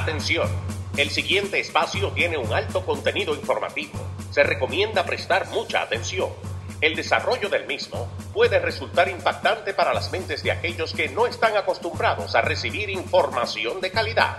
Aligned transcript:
Atención, 0.00 0.48
el 0.96 1.10
siguiente 1.10 1.60
espacio 1.60 2.10
tiene 2.12 2.38
un 2.38 2.50
alto 2.54 2.86
contenido 2.86 3.34
informativo. 3.34 4.00
Se 4.30 4.42
recomienda 4.42 5.04
prestar 5.04 5.46
mucha 5.50 5.82
atención. 5.82 6.30
El 6.80 6.96
desarrollo 6.96 7.50
del 7.50 7.66
mismo 7.66 8.10
puede 8.32 8.60
resultar 8.60 9.10
impactante 9.10 9.74
para 9.74 9.92
las 9.92 10.10
mentes 10.10 10.42
de 10.42 10.52
aquellos 10.52 10.94
que 10.94 11.10
no 11.10 11.26
están 11.26 11.54
acostumbrados 11.54 12.34
a 12.34 12.40
recibir 12.40 12.88
información 12.88 13.82
de 13.82 13.90
calidad. 13.90 14.38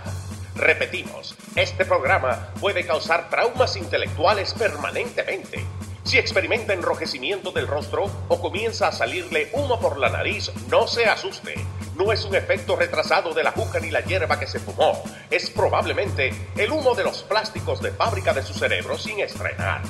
Repetimos, 0.56 1.36
este 1.54 1.84
programa 1.84 2.48
puede 2.60 2.84
causar 2.84 3.30
traumas 3.30 3.76
intelectuales 3.76 4.54
permanentemente. 4.54 5.64
Si 6.02 6.18
experimenta 6.18 6.72
enrojecimiento 6.72 7.52
del 7.52 7.68
rostro 7.68 8.10
o 8.26 8.40
comienza 8.40 8.88
a 8.88 8.92
salirle 8.92 9.48
humo 9.52 9.78
por 9.78 9.96
la 10.00 10.10
nariz, 10.10 10.50
no 10.68 10.88
se 10.88 11.04
asuste. 11.04 11.54
No 11.96 12.12
es 12.12 12.24
un 12.24 12.34
efecto 12.34 12.76
retrasado 12.76 13.34
de 13.34 13.42
la 13.42 13.52
juca 13.52 13.78
ni 13.78 13.90
la 13.90 14.00
hierba 14.00 14.38
que 14.38 14.46
se 14.46 14.58
fumó. 14.58 15.02
Es 15.30 15.50
probablemente 15.50 16.32
el 16.56 16.72
humo 16.72 16.94
de 16.94 17.04
los 17.04 17.22
plásticos 17.22 17.80
de 17.82 17.92
fábrica 17.92 18.32
de 18.32 18.42
su 18.42 18.54
cerebro 18.54 18.98
sin 18.98 19.20
estrenar. 19.20 19.82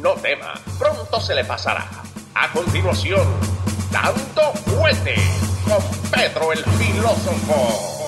No 0.00 0.14
tema, 0.14 0.54
pronto 0.78 1.20
se 1.20 1.34
le 1.34 1.44
pasará. 1.44 1.88
A 2.34 2.52
continuación, 2.52 3.26
Dando 3.90 4.52
Fuerte 4.64 5.14
con 5.66 5.82
Pedro 6.10 6.52
el 6.52 6.64
Filósofo. 6.64 7.99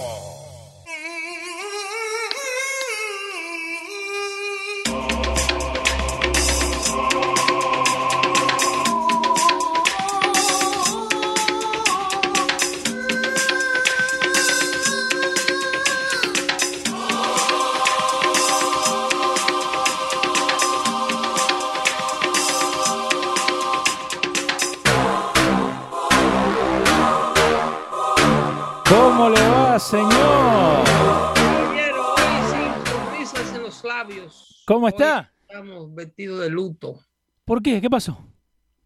¿Cómo 29.23 29.37
le 29.37 29.41
va, 29.51 29.79
señor? 29.79 30.85
Caballero, 30.85 32.15
hoy 32.17 33.25
sin 33.25 33.55
en 33.55 33.63
los 33.63 33.85
labios. 33.85 34.65
¿Cómo 34.67 34.87
Hoy 34.87 34.91
está? 34.91 35.33
Estamos 35.43 35.95
vestidos 35.95 36.41
de 36.41 36.51
luto 36.51 36.99
¿Por 37.45 37.63
qué? 37.63 37.81
¿Qué 37.81 37.89
pasó? 37.89 38.19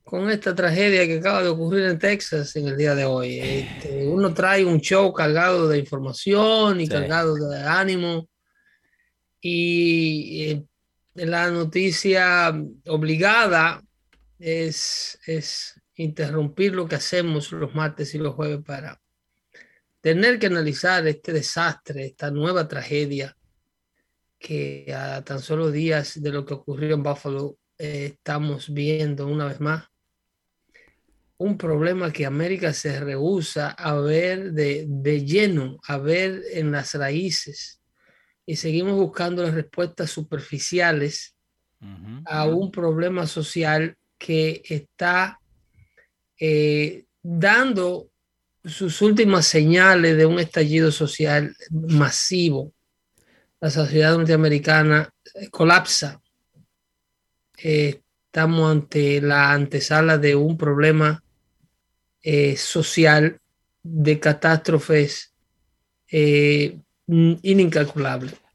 con 0.05 0.29
esta 0.29 0.55
tragedia 0.55 1.07
que 1.07 1.21
acaba 1.21 1.43
de 1.43 1.49
ocurrir 1.49 1.87
en 1.87 1.99
Texas 1.99 2.55
en 2.57 2.69
el 2.69 2.77
día 2.77 2.95
de 2.95 3.07
hoy. 3.07 3.39
Este, 3.41 4.07
uno 4.07 4.35
trae 4.35 4.63
un 4.63 4.79
show 4.83 5.11
cargado 5.15 5.69
de 5.69 5.79
información 5.79 6.83
y 6.83 6.87
Sí. 6.87 6.93
cargado 6.93 7.35
de 7.35 7.63
ánimo. 7.63 8.29
Y 9.41 10.51
eh, 10.51 10.65
la 11.15 11.51
noticia 11.51 12.55
obligada 12.89 13.83
es, 14.39 15.19
es 15.27 15.81
interrumpir 15.95 16.75
lo 16.75 16.87
que 16.87 16.97
hacemos 16.97 17.51
los 17.53 17.75
martes 17.75 18.15
y 18.15 18.19
los 18.19 18.35
jueves 18.35 18.61
para 18.63 19.01
tener 20.07 20.39
que 20.39 20.47
analizar 20.47 21.05
este 21.09 21.33
desastre, 21.33 22.07
esta 22.07 22.31
nueva 22.31 22.69
tragedia 22.69 23.37
que 24.39 24.95
a 24.95 25.25
tan 25.25 25.41
solo 25.41 25.73
días 25.73 26.23
de 26.23 26.31
lo 26.31 26.45
que 26.45 26.55
ocurrió 26.55 26.95
en 26.95 27.03
Buffalo 27.03 27.59
eh, 27.77 28.13
estamos 28.15 28.73
viendo 28.73 29.27
una 29.27 29.47
vez 29.47 29.59
más 29.59 29.89
un 31.39 31.59
problema 31.59 32.13
que 32.13 32.25
América 32.25 32.73
se 32.73 33.01
rehúsa 33.01 33.71
a 33.71 33.97
ver 33.97 34.53
de, 34.53 34.85
de 34.87 35.25
lleno, 35.25 35.77
a 35.89 35.99
ver 35.99 36.41
en 36.53 36.71
las 36.71 36.95
raíces. 36.95 37.83
Y 38.47 38.55
seguimos 38.55 38.95
buscando 38.95 39.43
las 39.43 39.55
respuestas 39.55 40.09
superficiales 40.09 41.37
Ujú. 41.81 42.23
a 42.27 42.47
un 42.47 42.71
problema 42.71 43.27
social 43.27 43.97
que 44.17 44.63
está 44.69 45.41
eh, 46.39 47.07
dando 47.21 48.13
sus 48.67 49.01
últimas 49.01 49.47
señales 49.47 50.17
de 50.17 50.27
un 50.27 50.39
estallido 50.39 50.91
social 50.91 51.57
masivo. 51.71 52.73
La 53.61 53.71
sociedad 53.71 54.17
norteamericana 54.17 55.09
eh, 55.35 55.49
colapsa. 55.51 56.21
Eh, 57.63 58.03
estamos 58.27 58.71
ante 58.71 59.21
la 59.21 59.53
antesala 59.53 60.19
de 60.19 60.35
un 60.35 60.59
problema 60.59 61.23
eh, 62.23 62.57
social 62.57 63.41
de 63.83 64.21
catástrofes 64.21 65.33
eh. 66.11 66.79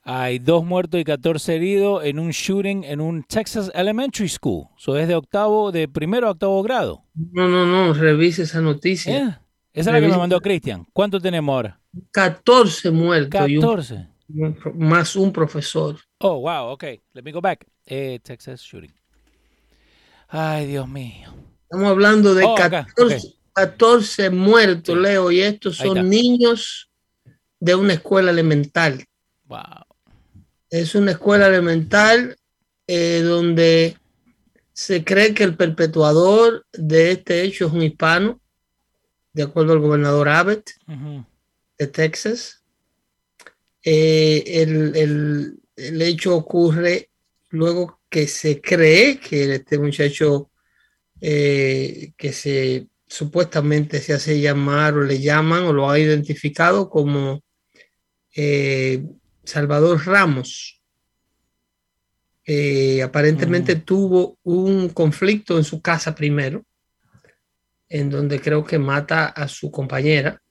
Hay 0.03 0.39
dos 0.39 0.65
muertos 0.65 0.99
y 0.99 1.03
14 1.03 1.55
heridos 1.55 2.03
en 2.03 2.19
un 2.19 2.31
shooting 2.31 2.83
en 2.83 2.99
un 2.99 3.23
Texas 3.23 3.71
Elementary 3.73 4.27
School. 4.27 4.67
Eso 4.77 4.97
es 4.97 5.07
de 5.07 5.15
octavo, 5.15 5.71
de 5.71 5.87
primero 5.87 6.27
a 6.27 6.31
octavo 6.31 6.61
grado. 6.63 7.05
No, 7.13 7.47
no, 7.47 7.65
no, 7.65 7.93
revise 7.93 8.43
esa 8.43 8.61
noticia. 8.61 9.40
Esa 9.73 9.89
es 9.89 9.93
la 9.93 10.01
que 10.01 10.07
me 10.07 10.17
mandó 10.17 10.39
Cristian. 10.41 10.85
¿Cuánto 10.93 11.19
tenemos 11.19 11.53
ahora? 11.53 11.79
14 12.11 12.91
muertos 12.91 13.49
y 13.49 13.57
un- 13.57 13.61
14. 13.61 14.07
un 14.33 14.53
pro- 14.53 14.73
más 14.73 15.15
un 15.15 15.31
profesor. 15.31 15.97
Oh, 16.19 16.39
wow, 16.41 16.71
ok. 16.71 16.83
Let 17.13 17.23
me 17.23 17.31
go 17.31 17.41
back. 17.41 17.65
Eh, 17.85 18.19
Texas 18.23 18.61
shooting. 18.61 18.93
Ay, 20.27 20.67
Dios 20.67 20.87
mío. 20.87 21.33
Estamos 21.63 21.89
hablando 21.89 22.33
de 22.33 22.43
Oh, 22.45 22.53
acá, 22.57 22.85
14, 22.95 23.33
14 23.53 24.29
muertos, 24.29 24.95
Sí. 24.95 25.01
Leo, 25.01 25.31
y 25.31 25.41
estos 25.41 25.77
son 25.77 26.09
niños 26.09 26.89
de 27.59 27.75
una 27.75 27.93
escuela 27.93 28.31
elemental. 28.31 29.05
Wow. 29.45 29.85
Es 30.69 30.95
una 30.95 31.11
escuela 31.11 31.47
elemental 31.47 32.35
eh, 32.87 33.21
donde 33.23 33.97
se 34.73 35.03
cree 35.05 35.33
que 35.33 35.43
el 35.43 35.55
perpetuador 35.55 36.65
de 36.73 37.11
este 37.11 37.43
hecho 37.43 37.67
es 37.67 37.71
un 37.73 37.83
hispano, 37.83 38.40
de 39.33 39.43
acuerdo 39.43 39.73
al 39.73 39.79
gobernador 39.79 40.29
Abbott 40.29 40.69
de 41.77 41.87
Texas. 41.87 42.63
Eh, 43.83 44.43
el, 44.61 44.95
el- 44.95 45.59
el 45.75 46.01
hecho 46.01 46.35
ocurre 46.35 47.09
luego 47.49 47.99
que 48.09 48.27
se 48.27 48.61
cree 48.61 49.19
que 49.19 49.55
este 49.55 49.79
muchacho 49.79 50.51
eh, 51.21 52.11
que 52.17 52.33
se 52.33 52.87
supuestamente 53.07 53.99
se 53.99 54.13
hace 54.13 54.39
llamar 54.39 54.93
o 54.95 55.03
le 55.03 55.19
llaman 55.19 55.63
o 55.63 55.73
lo 55.73 55.89
ha 55.89 55.97
identificado 55.99 56.89
como 56.89 57.41
eh, 58.35 59.03
Salvador 59.43 60.05
Ramos. 60.05 60.81
Aparentemente 63.03 63.75
tuvo 63.77 64.37
un 64.43 64.89
conflicto 64.89 65.57
en 65.57 65.63
su 65.63 65.81
casa 65.81 66.13
primero, 66.13 66.65
en 67.93 68.09
donde 68.09 68.39
creo 68.39 68.63
que 68.63 68.79
mata 68.79 69.27
a 69.27 69.47
su 69.47 69.69
compañera 69.69 70.41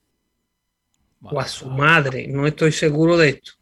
o 1.22 1.40
a 1.40 1.46
su 1.48 1.68
madre, 1.70 2.26
no 2.28 2.46
estoy 2.46 2.70
seguro 2.72 3.16
de 3.16 3.28
esto. 3.30 3.52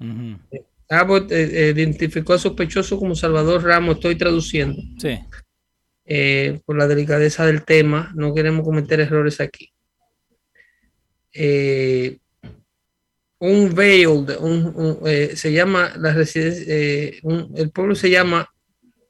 Abbott 0.91 1.31
eh, 1.33 1.73
identificó 1.75 2.33
al 2.33 2.41
sospechoso 2.41 2.99
como 2.99 3.15
Salvador 3.15 3.63
Ramos, 3.63 3.97
estoy 3.97 4.17
traduciendo 4.17 4.81
Sí. 4.99 5.19
eh, 6.07 6.61
por 6.65 6.77
la 6.77 6.87
delicadeza 6.89 7.45
del 7.47 7.65
tema, 7.65 8.11
no 8.15 8.35
queremos 8.35 8.65
cometer 8.65 9.01
errores 9.01 9.41
aquí. 9.41 9.71
Eh, 11.33 12.19
un 13.41 13.75
Veiled, 13.75 14.37
un, 14.41 14.73
un, 14.75 14.99
eh, 15.07 15.37
se 15.37 15.53
llama 15.53 15.93
la 15.99 16.13
residencia, 16.13 16.65
eh, 16.67 17.21
el 17.57 17.71
pueblo 17.71 17.95
se 17.95 18.11
llama 18.11 18.49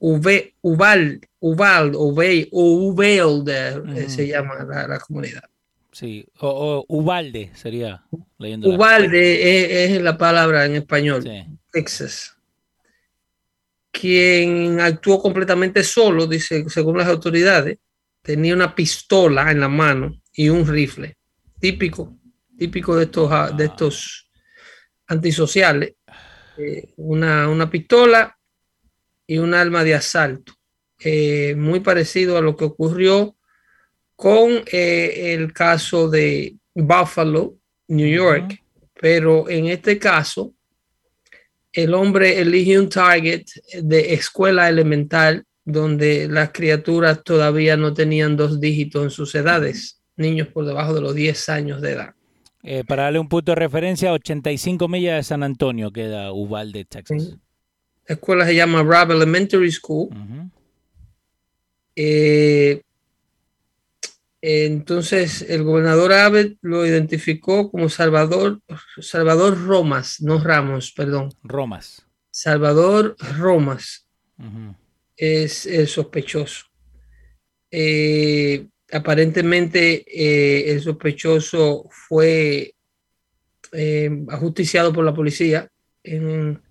Uve, 0.00 0.54
Uval, 0.62 1.20
Uval, 1.40 1.94
Uve, 1.94 2.48
Uveiled, 2.52 3.48
eh, 3.48 3.78
Ujú. 3.78 4.10
se 4.10 4.28
llama 4.28 4.64
la, 4.64 4.86
la 4.86 4.98
comunidad. 5.00 5.42
Sí. 5.90 6.24
O, 6.40 6.84
o 6.88 6.96
Ubalde 6.96 7.50
sería 7.54 8.04
leyendo. 8.38 8.68
Uvalde 8.68 9.90
es, 9.90 9.90
es 9.90 10.02
la 10.02 10.16
palabra 10.16 10.64
en 10.66 10.76
español. 10.76 11.22
Sí. 11.22 11.44
Texas, 11.72 12.36
quien 13.90 14.78
actuó 14.80 15.20
completamente 15.20 15.82
solo, 15.82 16.26
dice, 16.26 16.64
según 16.68 16.98
las 16.98 17.08
autoridades, 17.08 17.78
tenía 18.22 18.54
una 18.54 18.74
pistola 18.74 19.50
en 19.50 19.60
la 19.60 19.68
mano 19.68 20.22
y 20.32 20.48
un 20.48 20.66
rifle, 20.66 21.16
típico, 21.58 22.16
típico 22.56 22.94
de 22.96 23.04
estos, 23.04 23.28
ah, 23.32 23.50
de 23.50 23.64
estos 23.64 24.30
antisociales, 25.08 25.94
eh, 26.58 26.92
una, 26.96 27.48
una 27.48 27.68
pistola 27.68 28.37
y 29.28 29.38
un 29.38 29.54
arma 29.54 29.84
de 29.84 29.94
asalto, 29.94 30.54
eh, 30.98 31.54
muy 31.56 31.78
parecido 31.78 32.36
a 32.36 32.40
lo 32.40 32.56
que 32.56 32.64
ocurrió 32.64 33.36
con 34.16 34.64
eh, 34.72 35.34
el 35.34 35.52
caso 35.52 36.08
de 36.08 36.56
Buffalo, 36.74 37.54
New 37.86 38.08
York, 38.08 38.60
pero 39.00 39.48
en 39.48 39.68
este 39.68 39.98
caso 39.98 40.54
el 41.72 41.94
hombre 41.94 42.40
elige 42.40 42.78
un 42.78 42.88
target 42.88 43.44
de 43.80 44.14
escuela 44.14 44.68
elemental 44.68 45.44
donde 45.64 46.26
las 46.28 46.50
criaturas 46.50 47.22
todavía 47.22 47.76
no 47.76 47.92
tenían 47.92 48.36
dos 48.36 48.58
dígitos 48.58 49.04
en 49.04 49.10
sus 49.10 49.34
edades, 49.34 50.00
niños 50.16 50.48
por 50.48 50.64
debajo 50.64 50.94
de 50.94 51.02
los 51.02 51.14
10 51.14 51.48
años 51.50 51.82
de 51.82 51.92
edad. 51.92 52.14
Eh, 52.62 52.82
para 52.84 53.04
darle 53.04 53.18
un 53.18 53.28
punto 53.28 53.52
de 53.52 53.56
referencia, 53.56 54.12
85 54.12 54.88
millas 54.88 55.16
de 55.16 55.22
San 55.22 55.42
Antonio 55.42 55.92
queda 55.92 56.32
Uvalde, 56.32 56.86
Texas. 56.86 57.36
La 58.08 58.14
escuela 58.14 58.46
se 58.46 58.54
llama 58.54 58.82
Robb 58.82 59.12
Elementary 59.12 59.70
School. 59.70 60.08
Eh, 61.94 62.82
entonces, 64.40 65.42
el 65.42 65.62
gobernador 65.62 66.12
Abbott 66.12 66.56
lo 66.62 66.86
identificó 66.86 67.70
como 67.70 67.88
Salvador, 67.88 68.60
Salvador 69.00 69.62
Romas, 69.66 70.20
no 70.20 70.42
Ramos, 70.42 70.92
perdón. 70.92 71.34
Romas. 71.42 72.06
Salvador 72.30 73.16
Romas 73.36 74.06
es 75.16 75.66
el 75.66 75.88
sospechoso. 75.88 76.66
Eh, 77.70 78.66
aparentemente, 78.92 80.04
eh, 80.06 80.70
el 80.72 80.80
sospechoso 80.80 81.88
fue 81.90 82.74
eh, 83.72 84.24
ajusticiado 84.28 84.92
por 84.92 85.04
la 85.04 85.12
policía 85.12 85.68
en, 86.02 86.62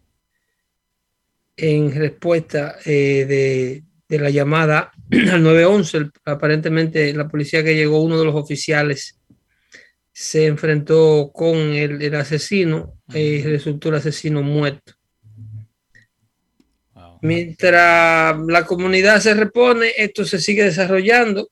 en 1.57 1.91
respuesta 1.93 2.75
eh, 2.85 3.25
de, 3.27 3.83
de 4.07 4.19
la 4.23 4.29
llamada 4.29 4.91
al 5.31 5.41
911. 5.43 5.97
El- 5.97 6.11
Aparentemente, 6.25 7.11
la 7.13 7.27
policía 7.27 7.63
que 7.63 7.75
llegó, 7.75 8.01
uno 8.01 8.17
de 8.19 8.25
los 8.25 8.35
oficiales, 8.35 9.19
se 10.11 10.45
enfrentó 10.47 11.31
con 11.33 11.55
el, 11.57 12.01
el 12.01 12.15
asesino 12.15 12.95
y 13.13 13.39
Ujú. 13.39 13.49
resultó 13.49 13.89
el 13.89 13.95
asesino 13.95 14.41
muerto. 14.41 14.93
Wow. 16.93 17.19
Mientras 17.21 18.35
la 18.47 18.65
comunidad 18.65 19.19
se 19.19 19.33
repone, 19.33 19.91
esto 19.97 20.25
se 20.25 20.39
sigue 20.39 20.63
desarrollando. 20.63 21.49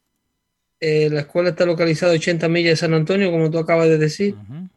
Eh, 0.80 1.10
la 1.12 1.22
escuela 1.22 1.50
está 1.50 1.66
localizada 1.66 2.12
a 2.14 2.16
80 2.16 2.50
millas 2.50 2.72
de 2.72 2.76
San 2.78 2.94
Antonio, 2.94 3.32
como 3.32 3.50
tú 3.52 3.60
acabas 3.60 3.88
de 3.88 3.98
decir. 3.98 4.34
Ujú. 4.34 4.70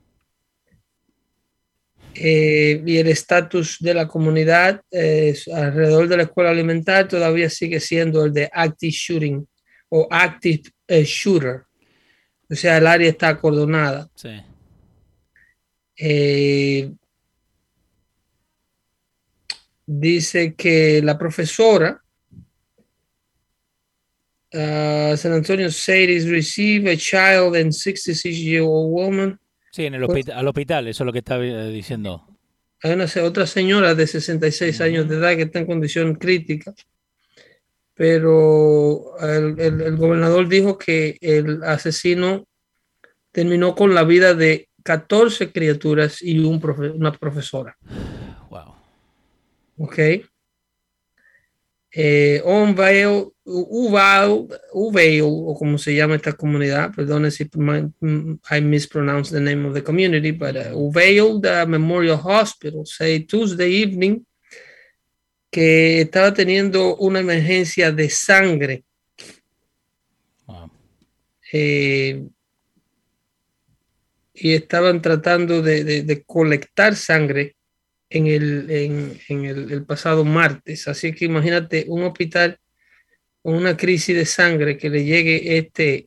Eh, 2.20 2.82
y 2.84 2.96
el 2.96 3.06
estatus 3.06 3.76
de 3.78 3.94
la 3.94 4.08
comunidad 4.08 4.80
eh, 4.90 5.38
alrededor 5.54 6.08
de 6.08 6.16
la 6.16 6.22
escuela 6.24 6.50
alimentar 6.50 7.06
todavía 7.06 7.48
sigue 7.48 7.78
siendo 7.78 8.24
el 8.24 8.32
de 8.32 8.50
active 8.52 8.90
shooting 8.90 9.46
o 9.88 10.08
active 10.10 10.62
eh, 10.88 11.04
shooter. 11.04 11.62
O 12.50 12.54
sea, 12.56 12.78
el 12.78 12.86
área 12.88 13.08
está 13.08 13.28
acordonada. 13.28 14.08
Sí. 14.16 14.30
Dice 19.86 20.54
que 20.54 21.00
la 21.02 21.16
profesora 21.16 22.02
uh, 24.54 25.16
San 25.16 25.32
Antonio 25.32 25.70
said 25.70 26.08
is 26.08 26.28
receive 26.28 26.86
a 26.86 26.96
child 26.96 27.56
and 27.56 27.74
66 27.74 28.38
year 28.38 28.62
old 28.62 28.90
woman. 28.90 29.38
Sí, 29.70 29.84
en 29.86 29.94
el 29.94 30.00
Pues- 30.06 30.10
hospita- 30.26 30.38
al 30.38 30.48
hospital, 30.48 30.88
eso 30.88 31.04
es 31.04 31.06
lo 31.06 31.12
que 31.12 31.18
está 31.20 31.36
eh, 31.44 31.70
diciendo. 31.70 32.24
Hay 32.82 32.92
una 32.92 33.06
otra 33.24 33.46
señora 33.46 33.94
de 33.94 34.06
66 34.06 34.80
años 34.80 35.08
de 35.08 35.16
edad 35.16 35.34
que 35.36 35.42
está 35.42 35.58
en 35.58 35.66
condición 35.66 36.14
crítica, 36.14 36.72
pero 37.94 39.18
el, 39.20 39.58
el- 39.58 39.80
el 39.80 39.96
gobernador 39.96 40.48
dijo 40.48 40.78
que 40.78 41.18
el 41.20 41.62
asesino 41.64 42.46
terminó 43.32 43.74
con 43.74 43.94
la 43.94 44.04
vida 44.04 44.34
de 44.34 44.68
14 44.84 45.50
criaturas 45.52 46.22
y 46.22 46.38
un 46.38 46.60
profe- 46.60 46.94
una 46.94 47.12
profesora. 47.12 47.76
Wow. 48.48 48.74
Ok. 49.78 49.98
Eh, 51.90 52.40
Onvale, 52.44 53.28
Uval, 53.50 54.46
Uvail, 54.74 55.22
o 55.24 55.54
como 55.58 55.78
se 55.78 55.94
llama 55.94 56.16
esta 56.16 56.34
comunidad, 56.34 56.92
perdone 56.94 57.30
si 57.30 57.48
my- 57.56 57.90
mm, 58.00 58.40
I 58.50 58.60
mispronounced 58.60 59.32
the 59.32 59.40
name 59.40 59.66
of 59.66 59.74
the 59.74 59.82
community, 59.82 60.32
but 60.32 60.54
uh, 60.56 60.74
Uvail 60.76 61.40
the 61.40 61.64
Memorial 61.66 62.18
Hospital, 62.22 62.84
say 62.84 63.20
Tuesday 63.20 63.82
evening, 63.82 64.24
que 65.50 66.02
estaba 66.02 66.34
teniendo 66.34 66.96
una 66.96 67.20
emergencia 67.20 67.90
de 67.90 68.10
sangre. 68.10 68.84
Wow. 70.46 70.70
eh, 71.52 72.22
y 74.34 74.52
estaban 74.54 75.00
tratando 75.02 75.62
de, 75.62 75.84
de- 75.84 76.02
de 76.02 76.22
colectar 76.24 76.94
sangre 76.94 77.56
en, 78.10 78.26
el, 78.26 78.70
en, 78.70 79.18
en 79.28 79.44
el, 79.44 79.72
el 79.72 79.84
pasado 79.84 80.24
martes. 80.24 80.86
Así 80.86 81.12
que 81.12 81.24
imagínate 81.24 81.86
un 81.88 82.04
hospital 82.04 82.58
con 83.48 83.56
una 83.56 83.78
crisis 83.78 84.14
de 84.14 84.26
sangre 84.26 84.76
que 84.76 84.90
le 84.90 85.06
llegue 85.06 85.56
este, 85.56 86.06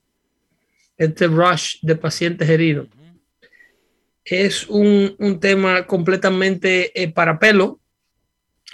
este 0.96 1.26
rush 1.26 1.78
de 1.82 1.96
pacientes 1.96 2.48
heridos. 2.48 2.88
Es 4.24 4.68
un, 4.70 5.16
un 5.18 5.40
tema 5.40 5.88
completamente 5.88 6.92
eh, 6.94 7.12
para 7.12 7.40
pelo 7.40 7.80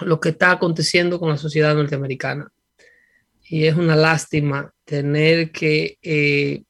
lo 0.02 0.19
que 0.19 0.28
está 0.28 0.52
aconteciendo 0.52 1.18
con 1.18 1.30
la 1.30 1.38
sociedad 1.38 1.75
norteamericana. 1.75 2.52
Y 3.46 3.68
es 3.68 3.75
una 3.78 3.96
lástima 3.96 4.74
tener 4.84 5.54
que 5.54 5.98
eh, 6.02 6.64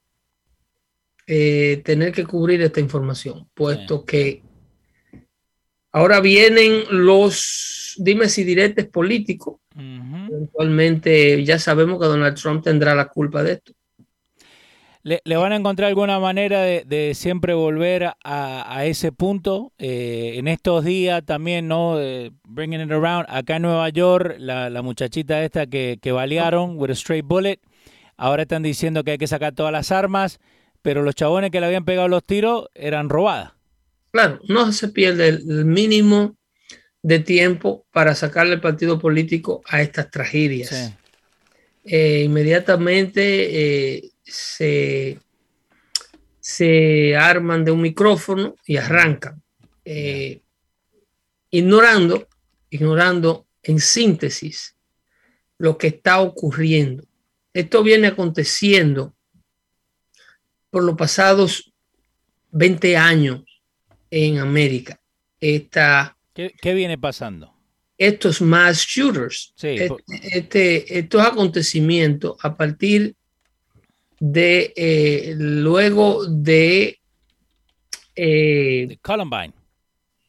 eh, 1.26 1.82
tener 1.84 2.12
que 2.12 2.26
cubrir 2.26 2.62
esta 2.62 2.78
información, 2.78 3.50
puesto 3.54 4.04
que 4.04 4.44
ahora 5.90 6.20
vienen 6.20 6.84
los 6.90 7.96
dimes 7.98 8.38
y 8.38 8.44
diretes 8.44 8.86
políticos. 8.86 9.56
Ujú. 9.78 10.34
Eventualmente 10.34 11.44
ya 11.44 11.58
sabemos 11.58 12.00
que 12.00 12.06
Donald 12.06 12.36
Trump 12.36 12.64
tendrá 12.64 12.94
la 12.94 13.06
culpa 13.08 13.42
de 13.42 13.52
esto. 13.52 13.72
¿Le, 15.04 15.22
le 15.24 15.36
van 15.36 15.52
a 15.52 15.56
encontrar 15.56 15.88
alguna 15.88 16.18
manera 16.18 16.60
de, 16.62 16.82
de 16.84 17.14
siempre 17.14 17.54
volver 17.54 18.04
a, 18.04 18.14
a 18.24 18.84
ese 18.84 19.12
punto? 19.12 19.72
Eh, 19.78 20.34
en 20.34 20.48
estos 20.48 20.84
días 20.84 21.24
también, 21.24 21.68
¿no? 21.68 22.00
Eh, 22.00 22.32
bringing 22.44 22.80
it 22.80 22.90
around. 22.90 23.24
Acá 23.28 23.56
en 23.56 23.62
Nueva 23.62 23.88
York, 23.90 24.34
la, 24.38 24.68
la 24.68 24.82
muchachita 24.82 25.42
esta 25.44 25.66
que, 25.66 25.98
que 26.02 26.12
balearon 26.12 26.76
with 26.76 26.90
a 26.90 26.94
straight 26.94 27.24
bullet, 27.24 27.60
ahora 28.16 28.42
están 28.42 28.64
diciendo 28.64 29.04
que 29.04 29.12
hay 29.12 29.18
que 29.18 29.28
sacar 29.28 29.54
todas 29.54 29.72
las 29.72 29.92
armas, 29.92 30.40
pero 30.82 31.02
los 31.02 31.14
chabones 31.14 31.52
que 31.52 31.60
le 31.60 31.66
habían 31.66 31.84
pegado 31.84 32.08
los 32.08 32.24
tiros 32.24 32.66
eran 32.74 33.08
robadas. 33.08 33.52
Claro, 34.10 34.40
no 34.48 34.72
se 34.72 34.88
pierde 34.88 35.28
el 35.28 35.64
mínimo 35.64 36.37
de 37.02 37.20
tiempo 37.20 37.86
para 37.92 38.14
sacarle 38.14 38.58
partido 38.58 38.98
político 38.98 39.62
a 39.66 39.82
estas 39.82 40.10
tragedias. 40.10 40.68
Sí. 40.68 40.94
Eh, 41.90 42.24
inmediatamente 42.24 43.96
eh, 43.96 44.10
se, 44.22 45.18
se 46.38 47.16
arman 47.16 47.64
de 47.64 47.70
un 47.70 47.80
micrófono 47.80 48.56
y 48.66 48.76
arrancan, 48.76 49.42
eh, 49.86 50.42
ignorando, 51.50 52.28
ignorando 52.68 53.46
en 53.62 53.80
síntesis 53.80 54.76
lo 55.56 55.78
que 55.78 55.86
está 55.86 56.20
ocurriendo. 56.20 57.04
Esto 57.54 57.82
viene 57.82 58.08
aconteciendo 58.08 59.14
por 60.68 60.84
los 60.84 60.94
pasados 60.94 61.72
20 62.50 62.98
años 62.98 63.44
en 64.10 64.40
América. 64.40 65.00
Esta, 65.40 66.17
¿Qué, 66.38 66.54
qué 66.62 66.72
viene 66.72 66.96
pasando? 66.96 67.52
estos 68.00 68.40
mass 68.40 68.86
shooters, 68.86 69.52
Sí, 69.56 69.70
este, 69.70 69.96
este- 70.38 70.98
estos 71.00 71.20
acontecimientos 71.26 72.36
a 72.44 72.56
partir 72.56 73.16
de 74.20 74.72
eh, 74.76 75.34
luego 75.36 76.24
de 76.26 77.00
eh, 78.14 78.86
De 78.88 78.98
Columbine. 79.02 79.52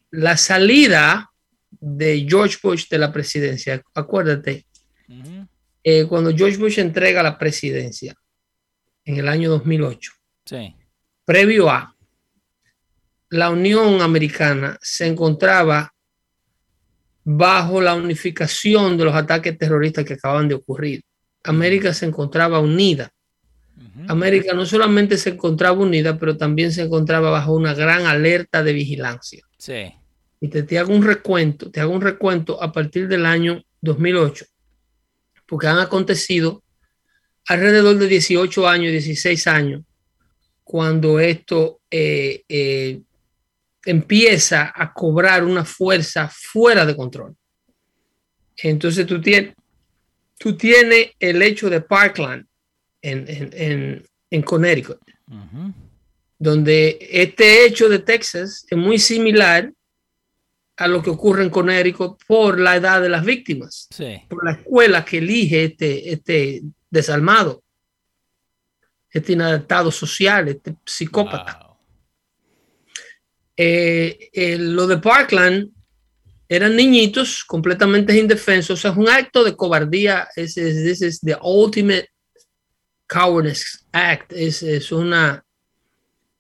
la 0.10 0.36
salida 0.36 1.30
de 1.70 2.26
George 2.28 2.58
Bush 2.64 2.88
de 2.90 2.98
la 2.98 3.14
presidencia. 3.14 3.80
Acuérdate, 3.94 4.66
eh, 5.84 6.06
cuando 6.06 6.36
George 6.36 6.58
Bush 6.58 6.80
entrega 6.80 7.22
la 7.22 7.38
presidencia 7.38 8.16
en 9.06 9.18
el 9.18 9.28
año 9.28 9.52
2008, 9.52 10.12
Sí. 10.46 10.76
previo 11.24 11.70
a 11.70 11.96
la 13.30 13.52
Unión 13.52 14.02
Americana 14.02 14.76
se 14.82 15.06
encontraba 15.06 15.94
bajo 17.24 17.82
la 17.82 17.96
unificación 17.96 18.98
de 18.98 19.06
los 19.06 19.16
ataques 19.16 19.58
terroristas 19.58 20.06
que 20.06 20.14
acaban 20.14 20.48
de 20.48 20.56
ocurrir. 20.56 21.02
América 21.44 21.94
se 21.94 22.06
encontraba 22.06 22.60
unida. 22.60 23.12
América 24.08 24.54
no 24.54 24.66
solamente 24.66 25.18
se 25.18 25.32
encontraba 25.32 25.80
unida, 25.80 26.18
pero 26.18 26.38
también 26.38 26.72
se 26.72 26.84
encontraba 26.84 27.30
bajo 27.30 27.54
una 27.54 27.74
gran 27.74 28.06
alerta 28.06 28.64
de 28.64 28.74
vigilancia. 28.74 29.44
Sí. 29.58 29.94
Y 30.42 30.48
te, 30.48 30.64
te 30.64 30.80
hago 30.80 30.94
un 30.94 31.04
recuento, 31.04 31.70
te 31.70 31.80
hago 31.80 31.94
un 31.94 32.02
recuento 32.02 32.62
a 32.62 32.72
partir 32.72 33.08
del 33.08 33.26
año 33.26 33.64
2008, 33.82 34.46
porque 35.46 35.68
han 35.68 35.80
acontecido 35.80 36.64
alrededor 37.48 37.98
de 37.98 38.08
18 38.08 38.68
años, 38.68 38.92
16 38.92 39.48
años, 39.48 39.84
cuando 40.64 41.20
esto 41.20 41.82
eh, 41.90 42.44
eh, 42.48 43.02
empieza 43.86 44.72
a 44.76 44.94
cobrar 44.94 45.44
una 45.44 45.64
fuerza 45.66 46.30
fuera 46.32 46.86
de 46.86 46.96
control. 46.96 47.36
Entonces 48.58 49.06
tú 49.06 49.22
tienes, 49.22 49.56
tú 50.38 50.56
tienes 50.58 51.12
el 51.20 51.42
hecho 51.42 51.70
de 51.70 51.82
Parkland 51.82 52.46
en, 53.02 53.26
en, 53.28 53.50
en, 53.54 54.08
en 54.30 54.42
Connecticut, 54.42 55.00
Ujú. 55.28 55.74
donde 56.38 56.98
este 57.12 57.66
hecho 57.66 57.88
de 57.88 58.00
Texas 58.00 58.66
es 58.70 58.78
muy 58.78 59.00
similar 59.00 59.72
a 60.76 60.88
lo 60.88 61.02
que 61.02 61.10
ocurre 61.10 61.44
en 61.44 61.50
Connecticut 61.50 62.22
por 62.26 62.60
la 62.60 62.76
edad 62.76 63.02
de 63.02 63.10
las 63.10 63.24
víctimas, 63.24 63.88
por 64.30 64.44
la 64.46 64.52
escuela 64.54 65.04
que 65.06 65.18
elige 65.20 65.66
este, 65.66 66.12
este 66.12 66.62
desalmado, 66.90 67.64
este 69.10 69.34
inadaptado 69.34 69.92
social, 69.92 70.48
este 70.48 70.76
psicópata. 70.86 71.69
Eh, 73.62 74.30
eh, 74.32 74.58
lo 74.58 74.88
de 74.88 75.00
Parkland 75.00 75.70
eran 76.48 76.78
niñitos 76.78 77.44
completamente 77.44 78.18
indefensos. 78.18 78.86
es 78.86 78.96
un 78.96 79.10
acto 79.10 79.44
de 79.44 79.54
cobardía. 79.54 80.30
Es, 80.34 80.56
es, 80.56 81.20
the 81.20 81.36
ultimate 81.44 82.08
cowardice 83.06 83.80
act. 83.92 84.32
Es, 84.32 84.64
es 84.64 84.94
una 84.94 85.44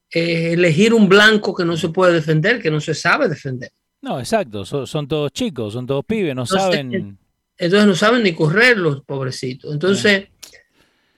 eh, 0.09 0.53
elegir 0.53 0.93
un 0.93 1.09
blanco 1.09 1.53
que 1.53 1.65
no 1.65 1.75
se 1.75 1.89
puede 1.89 2.13
defender, 2.13 2.61
que 2.61 2.71
no 2.71 2.79
se 2.79 2.93
sabe 2.93 3.27
defender. 3.27 3.69
No, 4.01 4.17
exacto, 4.17 4.63
son, 4.63 5.05
todos 5.05 5.33
chicos, 5.33 5.73
son 5.73 5.85
todos 5.85 6.05
pibes, 6.05 6.33
no 6.33 6.45
saben. 6.45 7.19
Entonces 7.57 7.85
no 7.85 7.95
saben 7.95 8.23
ni 8.23 8.33
correr 8.33 8.77
los 8.77 9.03
pobrecitos. 9.03 9.73
Entonces, 9.73 10.29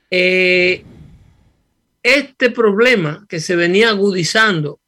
eh, 0.10 0.84
este 2.02 2.50
problema 2.50 3.24
que 3.30 3.40
se 3.40 3.56
venía 3.56 3.92
agudizando 3.92 4.80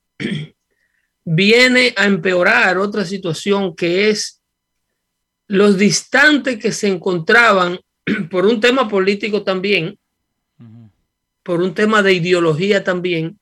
viene 1.26 1.94
a 1.98 2.06
empeorar 2.06 2.78
otra 2.78 3.06
situación 3.06 3.76
que 3.76 4.10
es 4.10 4.42
los 5.48 5.78
distantes 5.78 6.58
que 6.58 6.72
se 6.72 6.88
encontraban 6.88 7.80
por 8.30 8.46
un 8.46 8.60
tema 8.60 8.88
político 8.88 9.44
también, 9.44 9.98
por 11.44 11.62
un 11.62 11.74
tema 11.74 12.02
de 12.02 12.14
ideología 12.14 12.84
también, 12.84 13.38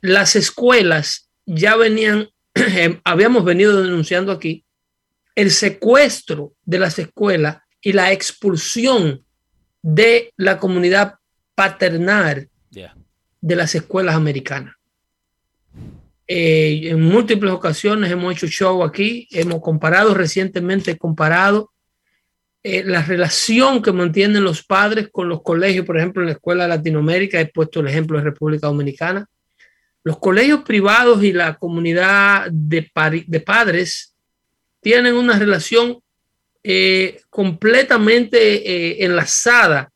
las 0.00 0.36
escuelas 0.36 1.28
ya 1.44 1.76
venían 1.76 2.28
Em, 2.76 3.00
habíamos 3.04 3.44
venido 3.44 3.82
denunciando 3.82 4.32
aquí 4.32 4.64
el 5.34 5.50
secuestro 5.50 6.54
de 6.64 6.78
las 6.78 6.98
escuelas 6.98 7.58
y 7.80 7.92
la 7.92 8.12
expulsión 8.12 9.24
de 9.82 10.32
la 10.36 10.58
comunidad 10.58 11.14
paternal 11.54 12.48
de 13.40 13.56
las 13.56 13.74
escuelas 13.76 14.16
americanas. 14.16 14.74
Eh, 16.28 16.90
en 16.90 17.00
múltiples 17.00 17.52
ocasiones 17.52 18.10
hemos 18.10 18.34
hecho 18.34 18.46
show 18.46 18.84
aquí, 18.84 19.26
hemos 19.30 19.60
comparado 19.62 20.12
recientemente, 20.12 20.98
comparado 20.98 21.72
eh, 22.62 22.84
la 22.84 23.02
relación 23.02 23.80
que 23.80 23.92
mantienen 23.92 24.44
los 24.44 24.62
padres 24.62 25.08
con 25.10 25.28
los 25.28 25.42
colegios, 25.42 25.86
por 25.86 25.96
ejemplo, 25.96 26.22
en 26.22 26.26
la 26.26 26.32
escuela 26.32 26.64
de 26.64 26.68
Latinoamérica, 26.68 27.40
he 27.40 27.46
puesto 27.46 27.80
el 27.80 27.88
ejemplo 27.88 28.18
de 28.18 28.24
República 28.24 28.66
Dominicana, 28.66 29.26
los 30.04 30.18
colegios 30.18 30.62
privados 30.62 31.22
y 31.24 31.32
la 31.32 31.54
comunidad 31.54 32.48
de, 32.50 32.90
de 33.26 33.40
padres 33.40 34.14
tienen 34.80 35.14
una 35.14 35.38
relación 35.38 35.98
eh, 36.62 37.20
completamente 37.30 38.38
eh, 38.38 39.04
enlazada 39.04 39.92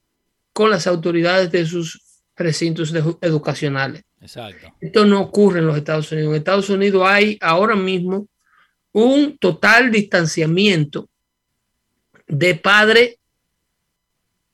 con 0.53 0.71
las 0.71 0.87
autoridades 0.87 1.51
de 1.51 1.67
sus 1.67 2.01
recintos 2.37 2.93
educacionales. 3.21 4.05
Exacto. 4.23 4.73
Esto 4.81 5.05
no 5.05 5.21
ocurre 5.21 5.59
en 5.59 5.67
los 5.67 5.77
Estados 5.77 6.11
Unidos. 6.13 6.31
En 6.31 6.37
Estados 6.37 6.71
Unidos 6.71 7.03
hay 7.05 7.37
ahora 7.41 7.75
mismo 7.75 8.29
un 8.93 9.37
total 9.39 9.91
distanciamiento 9.91 11.09
de 12.29 12.55
padres 12.55 13.17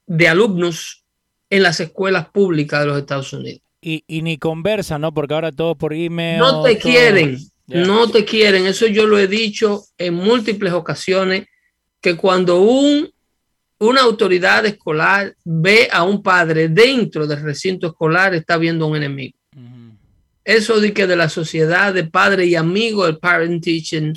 de 0.07 0.27
alumnos 0.27 1.05
en 1.51 1.63
las 1.63 1.81
escuelas 1.81 2.29
públicas 2.31 2.81
de 2.81 2.87
los 2.87 2.99
Estados 2.99 3.33
Unidos. 3.33 3.61
Y, 3.81 4.03
ni 4.09 4.39
conversa, 4.39 4.99
¿no? 4.99 5.13
Porque 5.13 5.35
ahora 5.35 5.53
todo 5.53 5.77
por 5.77 5.93
email. 5.93 6.39
No 6.39 6.63
te 6.63 6.79
quieren, 6.79 7.39
no 7.67 8.11
te 8.11 8.25
quieren. 8.25 8.67
Eso 8.67 8.87
yo 8.87 9.07
lo 9.07 9.19
he 9.19 9.29
dicho 9.29 9.85
en 9.97 10.15
múltiples 10.15 10.73
ocasiones, 10.73 11.47
que 12.01 12.17
cuando 12.17 12.61
un, 12.61 13.09
una 13.79 14.01
autoridad 14.03 14.67
escolar 14.67 15.35
ve 15.45 15.89
a 15.93 16.03
un 16.03 16.23
padre 16.23 16.69
dentro 16.69 17.27
del 17.27 17.41
recinto 17.41 17.87
escolar, 17.87 18.35
está 18.35 18.57
viendo 18.57 18.87
un 18.87 18.97
enemigo. 18.97 19.38
Eso 20.49 20.81
de 20.81 20.93
que 20.95 21.07
de 21.07 21.17
la 21.17 21.29
sociedad 21.29 21.93
de 21.93 22.05
padre 22.05 22.47
y 22.47 22.55
amigo, 22.55 23.07
el 23.07 23.19
parent 23.19 23.63
teaching. 23.63 24.15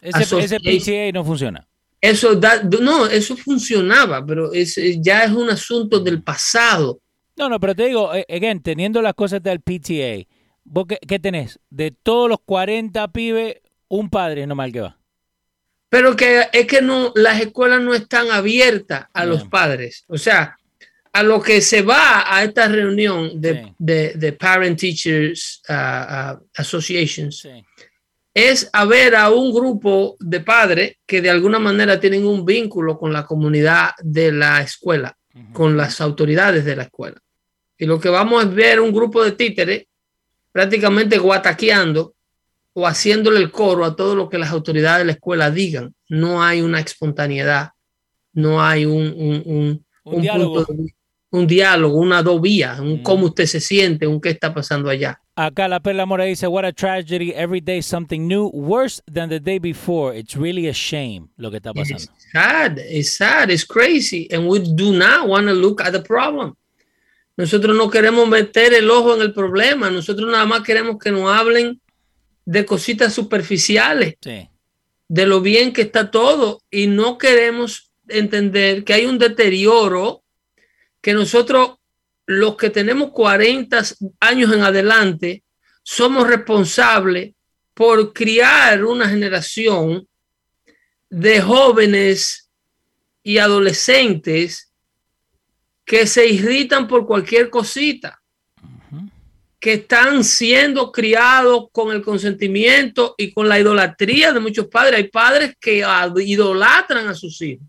Ese, 0.00 0.58
PTA 0.58 1.12
no 1.12 1.24
funciona. 1.24 1.66
Eso 2.00 2.40
no, 2.80 3.06
eso 3.06 3.36
funcionaba, 3.36 4.24
pero 4.24 4.52
es, 4.52 4.78
ya 5.00 5.24
es 5.24 5.32
un 5.32 5.50
asunto 5.50 6.00
del 6.00 6.22
pasado 6.22 7.00
no, 7.40 7.48
no, 7.48 7.58
pero 7.58 7.74
te 7.74 7.86
digo, 7.86 8.14
eh, 8.14 8.26
again, 8.28 8.60
teniendo 8.60 9.00
las 9.00 9.14
cosas 9.14 9.42
del 9.42 9.60
PTA, 9.60 10.28
¿vos 10.62 10.86
qué, 10.86 11.18
tenés? 11.18 11.58
De 11.70 11.90
todos 11.90 12.28
los 12.28 12.40
40 12.44 13.08
pibes, 13.12 13.62
un 13.88 14.10
padre 14.10 14.46
nomás 14.46 14.70
que 14.70 14.82
va. 14.82 14.98
Pero 15.88 16.14
que 16.16 16.48
es 16.52 16.66
que 16.66 16.82
no, 16.82 17.12
las 17.16 17.40
escuelas 17.40 17.80
no 17.80 17.94
están 17.94 18.30
abiertas 18.30 19.06
a 19.14 19.24
los 19.24 19.44
padres. 19.44 20.04
O 20.06 20.18
sea, 20.18 20.58
a 21.12 21.22
lo 21.22 21.40
que 21.40 21.60
se 21.60 21.82
va 21.82 22.34
a 22.34 22.44
esta 22.44 22.68
reunión 22.68 23.40
de, 23.40 23.74
de, 23.78 24.32
Parent 24.32 24.78
Teachers 24.78 25.60
uh, 25.68 25.72
uh, 25.72 26.48
Associations 26.56 27.46
es 28.32 28.70
a 28.72 28.84
ver 28.84 29.16
a 29.16 29.30
un 29.30 29.52
grupo 29.52 30.16
de 30.20 30.40
padres 30.40 30.98
que 31.04 31.20
de 31.20 31.30
alguna 31.30 31.58
manera 31.58 31.98
tienen 31.98 32.24
un 32.24 32.44
vínculo 32.44 32.96
con 32.96 33.12
la 33.12 33.26
comunidad 33.26 33.90
de 34.02 34.30
la 34.30 34.60
escuela, 34.60 35.16
con 35.52 35.76
las 35.76 36.00
autoridades 36.00 36.64
de 36.64 36.76
la 36.76 36.84
escuela. 36.84 37.20
Y 37.76 37.86
lo 37.86 37.98
que 37.98 38.08
vamos 38.08 38.44
a 38.44 38.46
ver 38.46 38.80
un 38.80 38.92
grupo 38.92 39.24
de 39.24 39.32
títeres 39.32 39.86
prácticamente 40.52 41.18
guataqueando 41.18 42.14
o 42.72 42.86
haciéndole 42.86 43.40
el 43.40 43.50
coro 43.50 43.84
a 43.84 43.96
todo 43.96 44.14
lo 44.14 44.28
que 44.28 44.38
las 44.38 44.50
autoridades 44.50 45.00
de 45.00 45.06
la 45.06 45.12
escuela 45.12 45.50
digan. 45.50 45.94
No 46.08 46.42
hay 46.42 46.60
una 46.60 46.78
espontaneidad, 46.78 47.70
no 48.32 48.62
hay 48.62 48.84
un, 48.84 49.84
un, 50.04 50.20
diálogo. 50.22 50.66
un 50.68 50.88
diálogo, 51.46 51.98
una 51.98 52.22
dos 52.22 52.40
vías, 52.40 52.80
un 52.80 53.00
mm. 53.00 53.02
cómo 53.02 53.26
usted 53.26 53.46
se 53.46 53.60
siente, 53.60 54.06
un 54.06 54.20
qué 54.20 54.30
está 54.30 54.52
pasando 54.52 54.90
allá. 54.90 55.20
Acá 55.36 55.68
la 55.68 55.80
Perla 55.80 56.04
Mora 56.04 56.24
dice, 56.24 56.46
what 56.48 56.64
a 56.64 56.72
tragedy, 56.72 57.32
every 57.32 57.60
day 57.60 57.80
something 57.80 58.26
new, 58.26 58.50
worse 58.52 59.00
than 59.10 59.30
the 59.30 59.40
day 59.40 59.58
before. 59.58 60.14
It's 60.14 60.36
really 60.36 60.68
a 60.68 60.72
shame 60.72 61.28
lo 61.36 61.50
que 61.50 61.58
está 61.58 61.72
pasando. 61.72 62.02
It's 62.02 62.26
sad, 62.32 62.78
it's 62.78 63.16
sad, 63.16 63.50
it's 63.50 63.64
crazy, 63.64 64.28
and 64.30 64.46
we 64.46 64.58
do 64.58 64.92
not 64.92 65.28
want 65.28 65.46
to 65.46 65.54
look 65.54 65.80
at 65.80 65.92
the 65.92 66.02
problem. 66.02 66.54
Nosotros 67.36 67.74
no 67.74 67.88
queremos 67.88 68.28
meter 68.28 68.74
el 68.74 68.90
ojo 68.90 69.14
en 69.14 69.22
el 69.22 69.32
problema, 69.32 69.88
nosotros 69.88 70.30
nada 70.30 70.44
más 70.44 70.62
queremos 70.62 70.98
que 70.98 71.10
nos 71.10 71.30
hablen 71.30 71.80
de 72.44 72.66
cositas 72.66 73.14
superficiales, 73.14 74.16
de 75.08 75.26
lo 75.26 75.40
bien 75.40 75.72
que 75.72 75.82
está 75.82 76.10
todo 76.10 76.60
y 76.70 76.86
no 76.86 77.16
queremos 77.16 77.92
entender 78.08 78.84
que 78.84 78.92
hay 78.92 79.06
un 79.06 79.18
deterioro 79.18 80.19
que 81.00 81.14
nosotros, 81.14 81.78
los 82.26 82.56
que 82.56 82.70
tenemos 82.70 83.10
40 83.12 83.82
años 84.20 84.52
en 84.52 84.62
adelante, 84.62 85.42
somos 85.82 86.26
responsables 86.26 87.34
por 87.74 88.12
criar 88.12 88.84
una 88.84 89.08
generación 89.08 90.06
de 91.08 91.40
jóvenes 91.40 92.50
y 93.22 93.38
adolescentes 93.38 94.72
que 95.84 96.06
se 96.06 96.26
irritan 96.26 96.86
por 96.86 97.06
cualquier 97.06 97.50
cosita, 97.50 98.22
que 99.58 99.74
están 99.74 100.22
siendo 100.22 100.92
criados 100.92 101.66
con 101.72 101.90
el 101.90 102.02
consentimiento 102.02 103.14
y 103.18 103.32
con 103.32 103.48
la 103.48 103.58
idolatría 103.58 104.32
de 104.32 104.40
muchos 104.40 104.68
padres. 104.68 104.96
Hay 104.96 105.08
padres 105.08 105.56
que 105.60 105.84
idolatran 106.24 107.08
a 107.08 107.14
sus 107.14 107.42
hijos. 107.42 107.66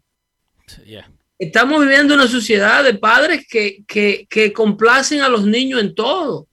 Estamos 1.41 1.81
viviendo 1.81 2.13
una 2.13 2.27
sociedad 2.27 2.83
de 2.83 2.93
padres 2.93 3.47
que, 3.49 3.83
que, 3.87 4.27
que 4.29 4.53
complacen 4.53 5.21
a 5.21 5.27
los 5.27 5.43
niños 5.43 5.81
en 5.81 5.95
todo. 5.95 6.47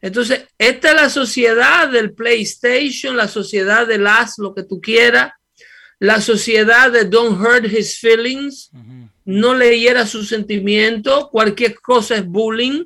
Entonces, 0.00 0.44
esta 0.56 0.90
es 0.90 0.94
la 0.94 1.10
sociedad 1.10 1.90
del 1.90 2.12
PlayStation, 2.12 3.16
la 3.16 3.26
sociedad 3.26 3.84
del 3.84 4.06
haz 4.06 4.38
lo 4.38 4.54
que 4.54 4.62
tú 4.62 4.80
quieras, 4.80 5.32
la 5.98 6.20
sociedad 6.20 6.92
de 6.92 7.04
don't 7.04 7.40
hurt 7.40 7.64
his 7.64 7.98
feelings, 7.98 8.70
no 9.24 9.54
leyera 9.54 10.06
su 10.06 10.24
sentimiento, 10.24 11.30
cualquier 11.32 11.74
cosa 11.80 12.14
es 12.14 12.24
bullying. 12.24 12.84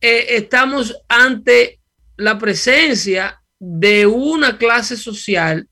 Eh, 0.00 0.26
estamos 0.30 0.96
ante 1.06 1.78
la 2.16 2.40
presencia 2.40 3.40
de 3.56 4.04
una 4.04 4.58
clase 4.58 4.96
social 4.96 5.68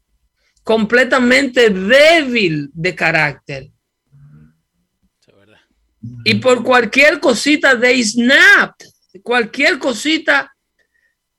completamente 0.63 1.71
débil 1.71 2.71
de 2.73 2.95
carácter. 2.95 3.71
Y 6.25 6.37
por 6.37 6.63
cualquier 6.63 7.21
cosita 7.21 7.75
de 7.75 8.03
snap, 8.03 8.75
cualquier 9.23 9.79
cosita 9.79 10.51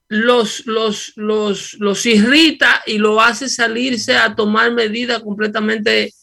los, 0.07 0.65
los, 0.65 1.13
los, 1.15 1.75
los 1.79 2.05
irrita 2.05 2.81
y 2.85 2.97
lo 2.97 3.21
hace 3.21 3.47
salirse 3.47 4.15
a 4.15 4.35
tomar 4.35 4.71
medidas 4.71 5.21
completamente 5.23 6.13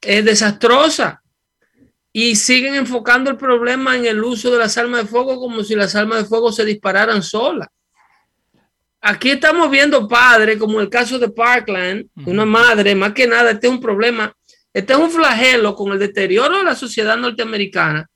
eh, 0.00 0.22
desastrosas. 0.22 1.16
Y 2.10 2.36
siguen 2.36 2.74
enfocando 2.74 3.30
el 3.30 3.36
problema 3.36 3.96
en 3.96 4.06
el 4.06 4.24
uso 4.24 4.50
de 4.50 4.58
las 4.58 4.78
armas 4.78 5.02
de 5.02 5.08
fuego 5.08 5.38
como 5.38 5.62
si 5.62 5.74
las 5.74 5.94
armas 5.94 6.22
de 6.22 6.28
fuego 6.28 6.50
se 6.50 6.64
dispararan 6.64 7.22
solas. 7.22 7.68
aquí 9.00 9.30
estamos 9.30 9.70
viendo 9.70 10.08
padres, 10.08 10.58
como 10.58 10.80
el 10.80 10.88
caso 10.88 11.18
de 11.18 11.28
Parkland, 11.28 12.06
una 12.24 12.46
madre, 12.46 12.94
más 12.94 13.12
que 13.12 13.26
nada, 13.26 13.50
este 13.50 13.66
es 13.66 13.72
un 13.74 13.80
problema, 13.80 14.34
este 14.72 14.92
es 14.92 14.98
un 14.98 15.10
flagelo 15.10 15.74
con 15.74 15.92
el 15.92 15.98
deterioro 15.98 16.58
de 16.58 16.64
la 16.64 16.74
sociedad 16.74 17.16
norteamericana 17.16 18.08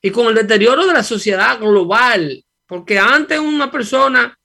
y 0.00 0.10
con 0.10 0.28
el 0.28 0.34
deterioro 0.34 0.86
de 0.86 0.92
la 0.92 1.02
sociedad 1.02 1.58
global, 1.58 2.44
porque 2.66 2.98
antes 2.98 3.38
una 3.38 3.70
persona, 3.70 4.38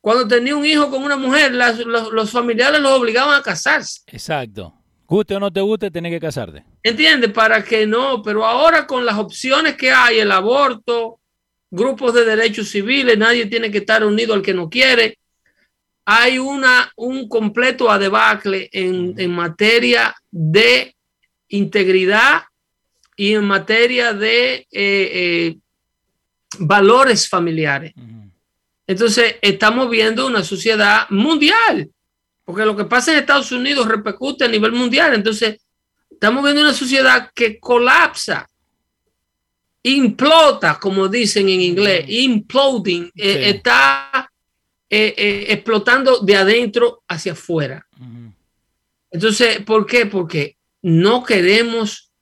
cuando 0.00 0.28
tenía 0.28 0.56
un 0.56 0.66
hijo 0.66 0.90
con 0.90 1.02
una 1.02 1.16
mujer, 1.16 1.52
los, 1.52 2.30
familiares 2.30 2.80
los 2.80 2.92
obligaban 2.92 3.38
a 3.38 3.42
casarse. 3.42 4.02
Exacto. 4.06 4.74
Guste 5.06 5.36
o 5.36 5.40
no 5.40 5.52
te 5.52 5.60
guste, 5.60 5.90
tenés 5.90 6.12
que 6.12 6.20
casarte. 6.20 6.64
¿Entiendes? 6.82 7.30
Para 7.30 7.62
que 7.62 7.86
no, 7.86 8.22
pero 8.22 8.44
ahora 8.44 8.86
con 8.86 9.06
las 9.06 9.16
opciones 9.16 9.76
que 9.76 9.92
hay, 9.92 10.18
el 10.18 10.32
aborto, 10.32 11.20
grupos 11.70 12.12
de 12.14 12.24
derechos 12.24 12.68
civiles, 12.68 13.16
nadie 13.16 13.46
tiene 13.46 13.70
que 13.70 13.78
estar 13.78 14.04
unido 14.04 14.34
al 14.34 14.42
que 14.42 14.52
no 14.52 14.68
quiere. 14.68 15.18
Hay 16.04 16.38
una, 16.38 16.92
un 16.96 17.28
completo 17.28 17.90
adebacle 17.90 18.68
en, 18.72 19.14
en 19.16 19.30
materia 19.32 20.14
de 20.30 20.95
integridad 21.48 22.42
y 23.16 23.34
en 23.34 23.44
materia 23.44 24.12
de 24.12 24.54
eh, 24.54 24.66
eh, 24.70 25.56
valores 26.58 27.28
familiares. 27.28 27.94
Entonces, 28.86 29.36
estamos 29.40 29.90
viendo 29.90 30.26
una 30.26 30.44
sociedad 30.44 31.08
mundial, 31.10 31.90
porque 32.44 32.64
lo 32.64 32.76
que 32.76 32.84
pasa 32.84 33.12
en 33.12 33.18
Estados 33.18 33.50
Unidos 33.50 33.88
repercute 33.88 34.44
a 34.44 34.48
nivel 34.48 34.72
mundial. 34.72 35.14
Entonces, 35.14 35.56
estamos 36.10 36.44
viendo 36.44 36.62
una 36.62 36.74
sociedad 36.74 37.30
que 37.34 37.58
colapsa 37.58 38.48
implota, 39.82 40.78
como 40.80 41.08
dicen 41.08 41.48
en 41.48 41.60
inglés, 41.60 42.04
imploding, 42.08 43.10
eh, 43.14 43.50
está 43.54 44.30
explotando 44.88 46.20
de 46.20 46.36
adentro 46.36 47.02
hacia 47.08 47.32
afuera. 47.32 47.86
Entonces, 49.10 49.60
¿por 49.62 49.86
qué? 49.86 50.06
Porque 50.06 50.55
no 50.86 51.24
queremos 51.24 52.12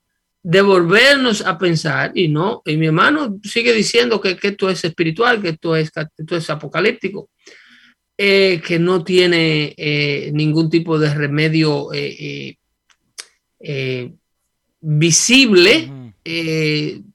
devolvernos 0.41 1.45
a 1.45 1.55
pensar 1.55 2.11
y 2.15 2.29
no, 2.29 2.63
y 2.65 2.77
mi 2.77 2.87
hermano 2.87 3.37
sigue 3.43 3.71
diciendo 3.71 4.19
que, 4.19 4.39
esto 4.41 4.71
es 4.71 4.83
espiritual, 4.83 5.39
que 5.39 5.49
esto 5.49 5.75
es, 5.75 5.91
esto 6.17 6.35
es 6.35 6.49
apocalíptico, 6.49 7.29
que 8.17 8.77
no 8.79 9.03
tiene 9.03 9.75
ningún 10.33 10.71
tipo 10.71 10.97
de 10.97 11.13
remedio 11.13 11.89
visible 14.81 16.13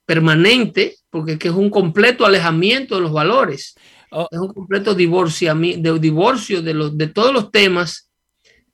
permanente, 0.06 0.96
porque 1.10 1.36
es 1.40 1.54
un 1.54 1.70
completo 1.70 2.24
alejamiento 2.24 2.94
de 2.94 3.00
los 3.00 3.12
valores. 3.12 3.74
Oh. 4.12 4.28
Es 4.30 4.38
un 4.38 4.52
completo 4.52 4.94
divorcio 4.94 5.52
de, 5.54 5.98
divorcio 5.98 6.62
de, 6.62 6.74
los, 6.74 6.96
de 6.96 7.08
todos 7.08 7.32
los 7.32 7.50
temas 7.50 8.09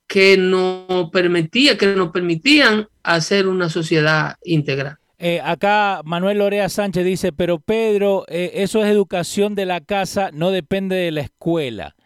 que 0.06 0.36
nos 0.36 1.10
permitía, 1.10 1.76
que 1.76 1.88
nos 1.88 2.10
permitían 2.10 2.88
hacer 3.02 3.48
una 3.48 3.68
sociedad 3.68 4.36
íntegra. 4.44 5.00
Eh, 5.18 5.40
acá 5.42 6.02
Manuel 6.04 6.38
Lorea 6.38 6.68
Sánchez 6.68 7.04
dice, 7.04 7.32
pero 7.32 7.58
Pedro, 7.58 8.24
eh, 8.28 8.52
eso 8.56 8.84
es 8.84 8.90
educación 8.90 9.54
de 9.54 9.66
la 9.66 9.80
casa, 9.80 10.30
no 10.32 10.50
depende 10.50 10.96
de 10.96 11.10
la 11.10 11.22
escuela. 11.22 11.96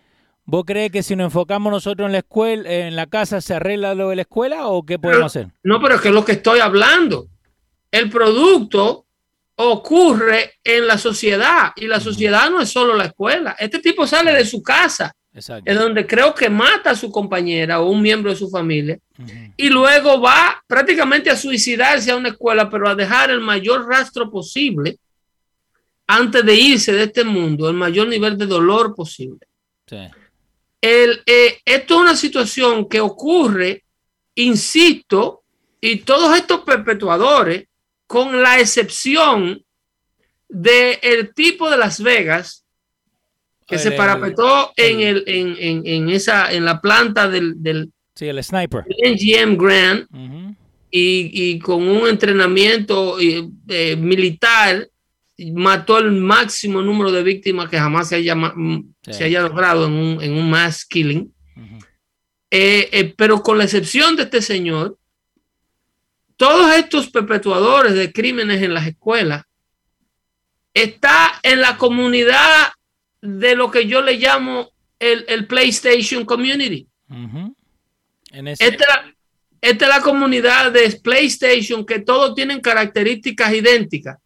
¿Vos 0.44 0.64
crees 0.66 0.90
que 0.90 1.02
si 1.02 1.14
nos 1.14 1.26
enfocamos 1.26 1.72
nosotros 1.72 2.06
en 2.06 2.12
la 2.12 2.18
escuela, 2.18 2.68
en 2.68 2.96
la 2.96 3.06
casa, 3.06 3.40
se 3.40 3.54
arregla 3.54 3.94
lo 3.94 4.08
de 4.08 4.16
la 4.16 4.22
escuela 4.22 4.66
o 4.68 4.84
qué 4.84 4.98
podemos 4.98 5.26
hacer? 5.26 5.48
No, 5.62 5.80
pero 5.80 5.96
es 5.96 6.00
que 6.00 6.08
es 6.08 6.14
lo 6.14 6.24
que 6.24 6.32
estoy 6.32 6.60
hablando. 6.60 7.28
El 7.90 8.10
producto 8.10 9.06
ocurre 9.56 10.54
en 10.64 10.86
la 10.86 10.96
sociedad 10.98 11.72
y 11.76 11.86
la 11.86 12.00
sociedad 12.00 12.50
no 12.50 12.60
es 12.60 12.70
solo 12.70 12.96
la 12.96 13.04
escuela. 13.04 13.54
Este 13.58 13.78
tipo 13.80 14.06
sale 14.06 14.32
de 14.32 14.44
su 14.44 14.62
casa, 14.62 15.12
en 15.32 15.76
donde 15.76 16.06
creo 16.06 16.34
que 16.34 16.50
mata 16.50 16.90
a 16.90 16.96
su 16.96 17.10
compañera 17.10 17.80
o 17.80 17.90
un 17.90 18.02
miembro 18.02 18.30
de 18.30 18.36
su 18.36 18.50
familia 18.50 18.98
y 19.56 19.68
luego 19.68 20.20
va 20.20 20.62
prácticamente 20.66 21.30
a 21.30 21.36
suicidarse 21.36 22.10
a 22.10 22.16
una 22.16 22.30
escuela, 22.30 22.68
pero 22.68 22.88
a 22.88 22.94
dejar 22.94 23.30
el 23.30 23.40
mayor 23.40 23.86
rastro 23.86 24.30
posible 24.30 24.98
antes 26.06 26.44
de 26.44 26.54
irse 26.54 26.92
de 26.92 27.04
este 27.04 27.22
mundo, 27.22 27.68
el 27.68 27.76
mayor 27.76 28.08
nivel 28.08 28.36
de 28.36 28.46
dolor 28.46 28.94
posible. 28.94 29.46
El, 30.80 31.22
eh, 31.26 31.60
esto 31.64 31.94
es 31.94 32.00
una 32.00 32.16
situación 32.16 32.88
que 32.88 33.00
ocurre, 33.00 33.84
insisto, 34.34 35.42
y 35.80 35.98
todos 35.98 36.36
estos 36.36 36.60
perpetuadores 36.62 37.68
con 38.06 38.42
la 38.42 38.58
excepción 38.58 39.64
del 40.48 40.98
el 41.02 41.32
tipo 41.32 41.70
de 41.70 41.76
Las 41.76 42.02
Vegas 42.02 42.59
que 43.70 43.78
se 43.78 43.92
parapetó 43.92 44.72
en, 44.76 45.00
el, 45.00 45.24
en, 45.26 46.10
esa, 46.10 46.52
en 46.52 46.64
la 46.64 46.80
planta 46.80 47.28
del, 47.28 47.62
del, 47.62 47.92
el 48.18 48.42
sniper. 48.42 48.84
NGM 48.84 49.56
Grand 49.56 50.56
y, 50.90 51.58
con 51.60 51.86
un 51.86 52.08
entrenamiento 52.08 53.16
eh, 53.20 53.96
militar 53.96 54.88
mató 55.54 55.98
el 55.98 56.12
máximo 56.12 56.82
número 56.82 57.12
de 57.12 57.22
víctimas 57.22 57.70
que 57.70 57.78
jamás 57.78 58.08
se 58.08 58.16
haya, 58.16 58.36
se 59.02 59.24
haya 59.24 59.40
logrado 59.40 59.86
en 59.86 59.92
un, 59.92 60.22
en 60.22 60.32
un 60.32 60.50
mass 60.50 60.84
killing. 60.84 61.32
Eh, 62.50 62.88
eh, 62.92 63.14
pero 63.16 63.40
con 63.42 63.56
la 63.56 63.64
excepción 63.64 64.16
de 64.16 64.24
este 64.24 64.42
señor, 64.42 64.98
todos 66.36 66.74
estos 66.74 67.08
perpetuadores 67.08 67.94
de 67.94 68.12
crímenes 68.12 68.60
en 68.62 68.74
las 68.74 68.86
escuelas 68.86 69.44
está 70.74 71.38
en 71.42 71.60
la 71.60 71.76
comunidad 71.76 72.72
de 73.22 73.54
lo 73.54 73.70
que 73.70 73.86
yo 73.86 74.02
le 74.02 74.18
llamo 74.18 74.70
el, 74.98 75.46
PlayStation 75.46 76.24
Community. 76.24 76.86
esta, 78.32 79.14
es 79.60 79.80
la 79.80 80.00
comunidad 80.00 80.72
de 80.72 80.98
PlayStation 81.02 81.84
que 81.84 82.00
todos 82.00 82.34
tienen 82.34 82.60
características 82.60 83.52
idénticas. 83.52 84.18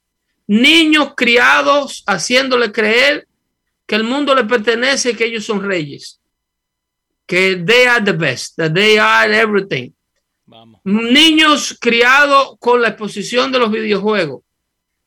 Niños 0.46 1.14
criados 1.16 2.04
haciéndole 2.06 2.70
creer 2.70 3.26
que 3.86 3.94
el 3.94 4.04
mundo 4.04 4.34
le 4.34 4.44
pertenece 4.44 5.10
y 5.10 5.14
que 5.14 5.26
ellos 5.26 5.44
son 5.44 5.62
reyes. 5.62 6.20
Que 7.26 7.56
they 7.56 7.86
are 7.86 8.04
the 8.04 8.12
best, 8.12 8.56
that 8.56 8.72
they 8.72 8.98
are 8.98 9.34
everything. 9.34 9.90
Niños 10.84 11.76
criados 11.80 12.56
con 12.58 12.82
la 12.82 12.88
exposición 12.88 13.50
de 13.50 13.58
los 13.58 13.70
videojuegos. 13.70 14.42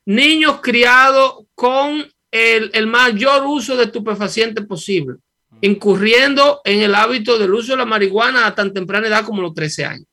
Niños 0.06 0.62
criados 0.62 1.46
con 1.54 2.12
el, 2.32 2.88
mayor 2.88 3.46
uso 3.46 3.76
de 3.76 3.86
estupefacientes 3.86 4.66
posible, 4.66 5.18
incurriendo 5.62 6.62
en 6.64 6.82
el 6.82 6.96
hábito 6.96 7.38
del 7.38 7.54
uso 7.54 7.74
de 7.74 7.78
la 7.78 7.86
marihuana 7.86 8.48
a 8.48 8.56
tan 8.56 8.74
temprana 8.74 9.08
edad 9.08 9.26
como 9.26 9.42
los 9.42 9.54
13 9.54 9.86
años. 9.86 10.08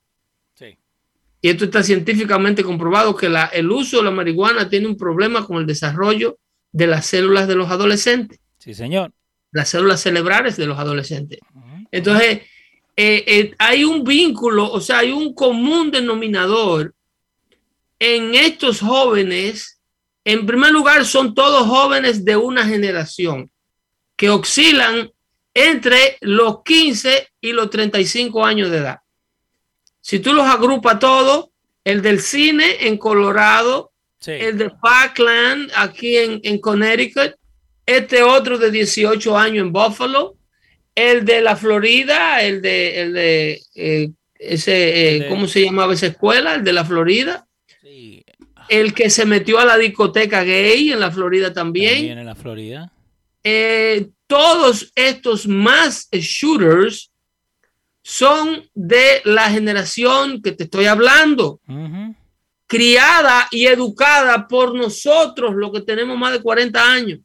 Y 1.40 1.50
esto 1.50 1.66
está 1.66 1.82
científicamente 1.82 2.64
comprobado 2.64 3.14
que 3.14 3.30
el 3.52 3.70
uso 3.70 3.98
de 3.98 4.04
la 4.04 4.10
marihuana 4.10 4.66
tiene 4.70 4.86
un 4.86 4.96
problema 4.96 5.46
con 5.46 5.58
el 5.58 5.66
desarrollo 5.66 6.38
de 6.72 6.86
las 6.86 7.04
células 7.04 7.46
de 7.46 7.54
los 7.54 7.70
adolescentes. 7.70 8.40
Sí, 8.56 8.72
señor. 8.72 9.12
Las 9.52 9.68
células 9.68 10.00
cerebrales 10.00 10.56
de 10.56 10.64
los 10.64 10.78
adolescentes. 10.78 11.40
Entonces, 11.92 12.40
eh, 12.96 13.24
eh, 13.26 13.54
hay 13.58 13.84
un 13.84 14.04
vínculo, 14.04 14.72
o 14.72 14.80
sea, 14.80 15.00
hay 15.00 15.12
un 15.12 15.34
común 15.34 15.90
denominador 15.90 16.94
en 17.98 18.34
estos 18.34 18.80
jóvenes. 18.80 19.80
En 20.24 20.46
primer 20.46 20.72
lugar, 20.72 21.04
son 21.04 21.34
todos 21.34 21.66
jóvenes 21.66 22.24
de 22.24 22.36
una 22.36 22.66
generación 22.66 23.50
que 24.16 24.30
oscilan 24.30 25.10
entre 25.52 26.18
los 26.20 26.62
15 26.64 27.28
y 27.40 27.52
los 27.52 27.70
35 27.70 28.44
años 28.44 28.70
de 28.70 28.78
edad. 28.78 28.98
Si 30.00 30.18
tú 30.18 30.32
los 30.32 30.46
agrupas 30.46 30.98
todos, 30.98 31.50
el 31.84 32.02
del 32.02 32.20
cine 32.20 32.86
en 32.86 32.96
Colorado, 32.96 33.92
el 34.26 34.56
de 34.56 34.70
Parkland 34.70 35.70
aquí 35.76 36.16
en, 36.16 36.40
en 36.42 36.58
Connecticut, 36.58 37.34
este 37.86 38.22
otro 38.22 38.58
de 38.58 38.70
18 38.70 39.36
años 39.36 39.66
en 39.66 39.72
Buffalo, 39.72 40.36
el 40.94 41.24
de 41.24 41.40
la 41.40 41.56
Florida, 41.56 42.42
el 42.42 42.62
de, 42.62 43.00
el 43.00 43.12
de 43.12 43.62
eh, 43.74 44.10
ese, 44.38 45.16
eh, 45.16 45.28
¿cómo 45.28 45.48
se 45.48 45.64
llamaba 45.64 45.94
esa 45.94 46.06
escuela? 46.06 46.54
El 46.54 46.64
de 46.64 46.72
la 46.72 46.84
Florida. 46.84 47.46
El 48.68 48.94
que 48.94 49.10
se 49.10 49.26
metió 49.26 49.58
a 49.58 49.64
la 49.64 49.76
discoteca 49.76 50.42
gay 50.42 50.92
en 50.92 51.00
la 51.00 51.10
Florida 51.10 51.52
también. 51.52 51.94
También 51.94 52.18
en 52.18 52.26
la 52.26 52.34
Florida. 52.34 52.92
Eh, 53.42 54.10
todos 54.26 54.90
estos 54.94 55.46
más 55.46 56.08
shooters 56.10 57.10
son 58.02 58.68
de 58.74 59.22
la 59.24 59.50
generación 59.50 60.42
que 60.42 60.52
te 60.52 60.64
estoy 60.64 60.86
hablando. 60.86 61.60
Criada 62.66 63.48
y 63.50 63.66
educada 63.66 64.48
por 64.48 64.74
nosotros, 64.74 65.54
los 65.54 65.72
que 65.72 65.82
tenemos 65.82 66.16
más 66.18 66.32
de 66.32 66.42
40 66.42 66.92
años. 66.92 67.20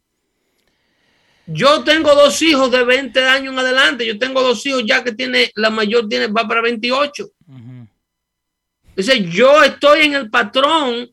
Yo 1.46 1.82
tengo 1.82 2.14
dos 2.14 2.40
hijos 2.42 2.70
de 2.70 2.84
20 2.84 3.24
años 3.24 3.52
en 3.52 3.58
adelante. 3.58 4.06
Yo 4.06 4.18
tengo 4.18 4.42
dos 4.42 4.64
hijos 4.66 4.84
ya 4.86 5.02
que 5.02 5.12
tiene, 5.12 5.50
la 5.54 5.70
mayor 5.70 6.08
tiene, 6.08 6.28
va 6.28 6.46
para 6.46 6.62
28. 6.62 7.28
Entonces, 8.90 9.30
yo 9.32 9.62
estoy 9.62 10.02
en 10.02 10.14
el 10.14 10.30
patrón 10.30 11.10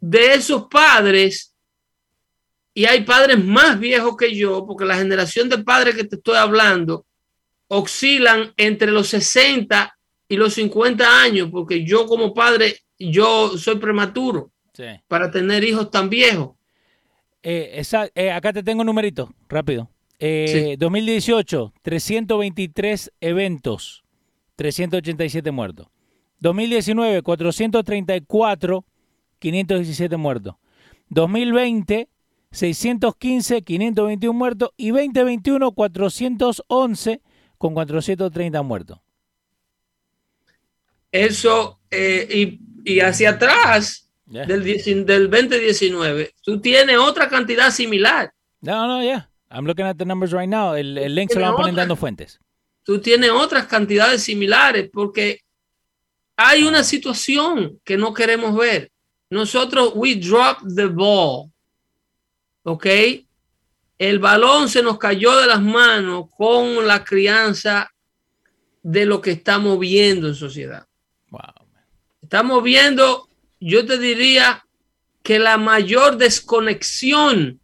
de 0.00 0.34
esos 0.34 0.66
padres 0.68 1.54
y 2.74 2.84
hay 2.84 3.02
padres 3.02 3.42
más 3.44 3.78
viejos 3.80 4.16
que 4.16 4.34
yo, 4.34 4.64
porque 4.66 4.84
la 4.84 4.96
generación 4.96 5.48
de 5.48 5.58
padres 5.58 5.96
que 5.96 6.04
te 6.04 6.16
estoy 6.16 6.36
hablando 6.36 7.06
oscilan 7.68 8.52
entre 8.56 8.90
los 8.90 9.08
60 9.08 9.96
y 10.28 10.36
los 10.36 10.54
50 10.54 11.20
años, 11.22 11.48
porque 11.50 11.84
yo 11.84 12.06
como 12.06 12.32
padre, 12.32 12.78
yo 12.98 13.56
soy 13.58 13.76
prematuro 13.78 14.50
Sí. 14.72 14.84
para 15.08 15.30
tener 15.30 15.64
hijos 15.64 15.90
tan 15.90 16.08
viejos. 16.08 16.50
Eh, 17.42 17.72
esa- 17.74 18.08
eh, 18.14 18.30
acá 18.30 18.52
te 18.52 18.62
tengo 18.62 18.80
un 18.82 18.86
numerito, 18.86 19.32
rápido. 19.48 19.90
Eh, 20.20 20.76
2018, 20.78 21.72
323 21.82 23.12
eventos, 23.20 24.02
387 24.56 25.50
muertos. 25.50 25.86
2019, 26.40 27.22
434, 27.22 28.84
517 29.38 30.16
muertos. 30.16 30.56
2020, 31.10 32.08
615, 32.50 33.62
521 33.62 34.32
muertos. 34.38 34.70
Y 34.76 34.90
2021, 34.90 35.72
411 35.72 37.20
con 37.58 37.74
430 37.74 38.62
muertos. 38.62 38.98
Eso, 41.10 41.80
eh, 41.90 42.28
y, 42.84 42.92
y 42.92 43.00
hacia 43.00 43.30
atrás 43.30 44.04
Ya. 44.26 44.44
del, 44.44 44.62
10 44.62 45.06
del 45.06 45.30
2019, 45.30 46.34
tú 46.42 46.60
tienes 46.60 46.98
otra 46.98 47.28
cantidad 47.30 47.70
similar. 47.70 48.30
No, 48.60 48.86
no, 48.86 49.02
ya. 49.02 49.30
I'm 49.50 49.64
looking 49.64 49.86
at 49.86 49.96
the 49.96 50.04
numbers 50.04 50.32
right 50.32 50.48
now. 50.48 50.74
El, 50.74 50.98
el 50.98 51.14
link 51.14 51.30
se 51.32 51.40
lo 51.40 51.46
van 51.54 51.54
otra. 51.62 51.72
dando 51.72 51.96
fuentes. 51.96 52.38
Tú 52.82 53.00
tienes 53.00 53.30
otras 53.30 53.66
cantidades 53.66 54.22
similares 54.22 54.90
porque 54.92 55.40
hay 56.36 56.64
una 56.64 56.84
situación 56.84 57.80
que 57.84 57.96
no 57.96 58.12
queremos 58.12 58.54
ver. 58.54 58.90
Nosotros, 59.30 59.92
we 59.94 60.14
dropped 60.16 60.74
the 60.74 60.86
ball. 60.86 61.50
¿Ok? 62.62 62.86
El 63.98 64.18
balón 64.18 64.68
se 64.68 64.82
nos 64.82 64.98
cayó 64.98 65.36
de 65.36 65.46
las 65.46 65.60
manos 65.60 66.26
con 66.36 66.86
la 66.86 67.04
crianza 67.04 67.92
de 68.82 69.04
lo 69.06 69.20
que 69.20 69.32
estamos 69.32 69.78
viendo 69.78 70.28
en 70.28 70.34
sociedad. 70.34 70.86
Wow. 71.30 71.40
Estamos 72.22 72.62
viendo, 72.62 73.28
yo 73.58 73.84
te 73.84 73.98
diría 73.98 74.64
que 75.22 75.38
la 75.38 75.58
mayor 75.58 76.16
desconexión 76.16 77.60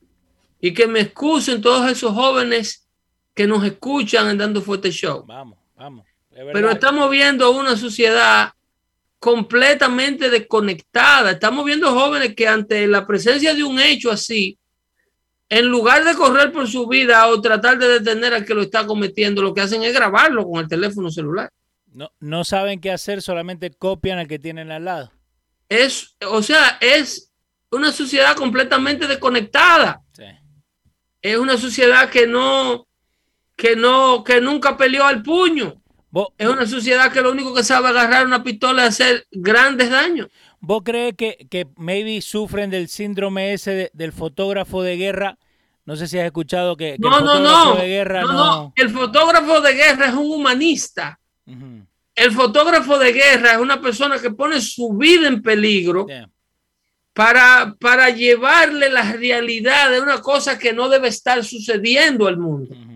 y 0.61 0.75
que 0.75 0.87
me 0.87 1.01
excusen 1.01 1.63
todos 1.63 1.91
esos 1.91 2.13
jóvenes 2.13 2.89
que 3.35 3.47
nos 3.47 3.65
escuchan 3.65 4.29
en 4.31 4.39
Dando 4.39 4.63
Fuerte 4.63 4.91
Show. 4.91 5.25
Vamos, 5.27 5.59
vamos. 5.77 6.07
Es 6.31 6.45
Pero 6.53 6.71
estamos 6.71 7.11
viendo 7.11 7.51
una 7.53 7.77
sociedad 7.77 8.53
completamente 9.25 10.29
desconectada. 10.29 11.31
Estamos 11.31 11.65
viendo 11.65 11.91
jóvenes 11.99 12.35
que 12.35 12.47
ante 12.47 12.87
la 12.87 13.07
presencia 13.07 13.55
de 13.55 13.65
un 13.65 13.81
hecho 13.81 14.11
así, 14.11 14.59
en 15.49 15.65
lugar 15.67 16.05
de 16.05 16.15
correr 16.15 16.53
por 16.53 16.69
su 16.69 16.87
vida 16.87 17.27
o 17.29 17.41
tratar 17.41 17.79
de 17.79 17.89
detener 17.89 18.35
al 18.35 18.45
que 18.45 18.53
lo 18.53 18.61
está 18.61 18.87
cometiendo, 18.87 19.41
lo 19.41 19.55
que 19.55 19.63
hacen 19.63 19.83
es 19.83 19.95
grabarlo 19.95 20.45
con 20.47 20.61
el 20.61 20.69
teléfono 20.69 21.11
celular. 21.11 21.49
No, 21.91 22.13
no 22.21 22.45
saben 22.45 22.83
qué 22.83 22.91
hacer, 22.91 23.23
solamente 23.23 23.71
copian 23.71 24.19
al 24.19 24.29
que 24.29 24.39
tienen 24.39 24.71
al 24.71 24.85
lado. 24.85 25.11
Es, 25.71 26.19
o 26.29 26.43
sea, 26.43 26.77
es 26.83 27.33
una 27.71 27.93
sociedad 27.93 28.37
completamente 28.37 29.07
desconectada. 29.07 30.03
Sí. 30.13 30.25
Es 31.23 31.39
una 31.39 31.57
sociedad 31.57 32.11
que 32.11 32.27
no, 32.27 32.87
que 33.57 33.75
no, 33.75 34.23
que 34.23 34.43
nunca 34.43 34.77
peleó 34.77 35.07
al 35.07 35.23
puño. 35.23 35.83
¿Vos, 36.15 36.29
Es 36.39 36.47
una 36.49 36.65
sociedad 36.65 37.11
que 37.13 37.21
lo 37.21 37.33
único 37.33 37.53
que 37.53 37.65
sabe 37.65 37.89
agarrar 37.89 38.25
una 38.25 38.45
pistola 38.45 38.83
es 38.87 38.91
hacer 39.01 39.27
grandes 39.33 39.91
daños. 39.91 40.29
vos 40.61 40.83
crees 40.85 41.15
que, 41.17 41.47
que 41.51 41.67
maybe 41.77 42.21
sufren 42.23 42.71
del 42.71 42.87
síndrome 42.89 43.53
ese 43.53 43.71
de- 43.73 43.91
del 43.93 44.13
fotógrafo 44.13 44.81
de 44.85 44.97
guerra? 44.97 45.37
No 45.85 45.97
sé 45.97 46.07
si 46.07 46.17
has 46.21 46.25
escuchado 46.27 46.77
que, 46.77 46.93
que 46.93 46.99
No, 47.01 47.19
el 47.19 47.25
no, 47.25 47.33
fotógrafo 47.33 47.75
no. 47.75 47.81
de 47.81 47.89
guerra 47.89 48.23
no. 48.23 48.73
El 48.77 48.91
fotógrafo 48.91 49.61
de 49.61 49.73
guerra 49.75 50.07
es 50.07 50.15
un 50.15 50.31
humanista. 50.31 51.19
El 52.15 52.31
fotógrafo 52.31 52.97
de 52.97 53.13
guerra 53.13 53.53
es 53.55 53.59
una 53.59 53.81
persona 53.81 54.21
que 54.21 54.31
pone 54.31 54.61
su 54.61 54.93
vida 54.97 55.27
en 55.27 55.43
peligro 55.43 56.07
Yeah. 56.07 56.31
para, 57.13 57.75
para 57.81 58.11
llevarle 58.11 58.89
la 58.89 59.13
realidad 59.13 59.91
de 59.91 60.01
una 60.01 60.21
cosa 60.21 60.59
que 60.59 60.73
no 60.73 60.89
debe 60.89 61.09
estar 61.09 61.43
sucediendo 61.45 62.29
al 62.29 62.37
mundo. 62.39 62.73
Ujú. 62.73 62.94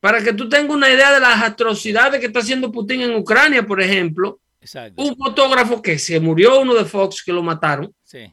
Para 0.00 0.22
que 0.22 0.32
tú 0.32 0.48
tengas 0.48 0.74
una 0.74 0.88
idea 0.90 1.12
de 1.12 1.20
las 1.20 1.42
atrocidades 1.42 2.20
que 2.20 2.26
está 2.26 2.40
haciendo 2.40 2.72
Putin 2.72 3.02
en 3.02 3.14
Ucrania, 3.14 3.66
por 3.66 3.80
ejemplo, 3.82 4.40
Exacto. 4.60 5.02
un 5.02 5.14
fotógrafo 5.16 5.80
que 5.82 5.98
se 5.98 6.18
murió, 6.18 6.60
uno 6.60 6.74
de 6.74 6.84
Fox, 6.86 7.22
que 7.22 7.32
lo 7.32 7.42
mataron, 7.42 7.92
Sí. 8.04 8.32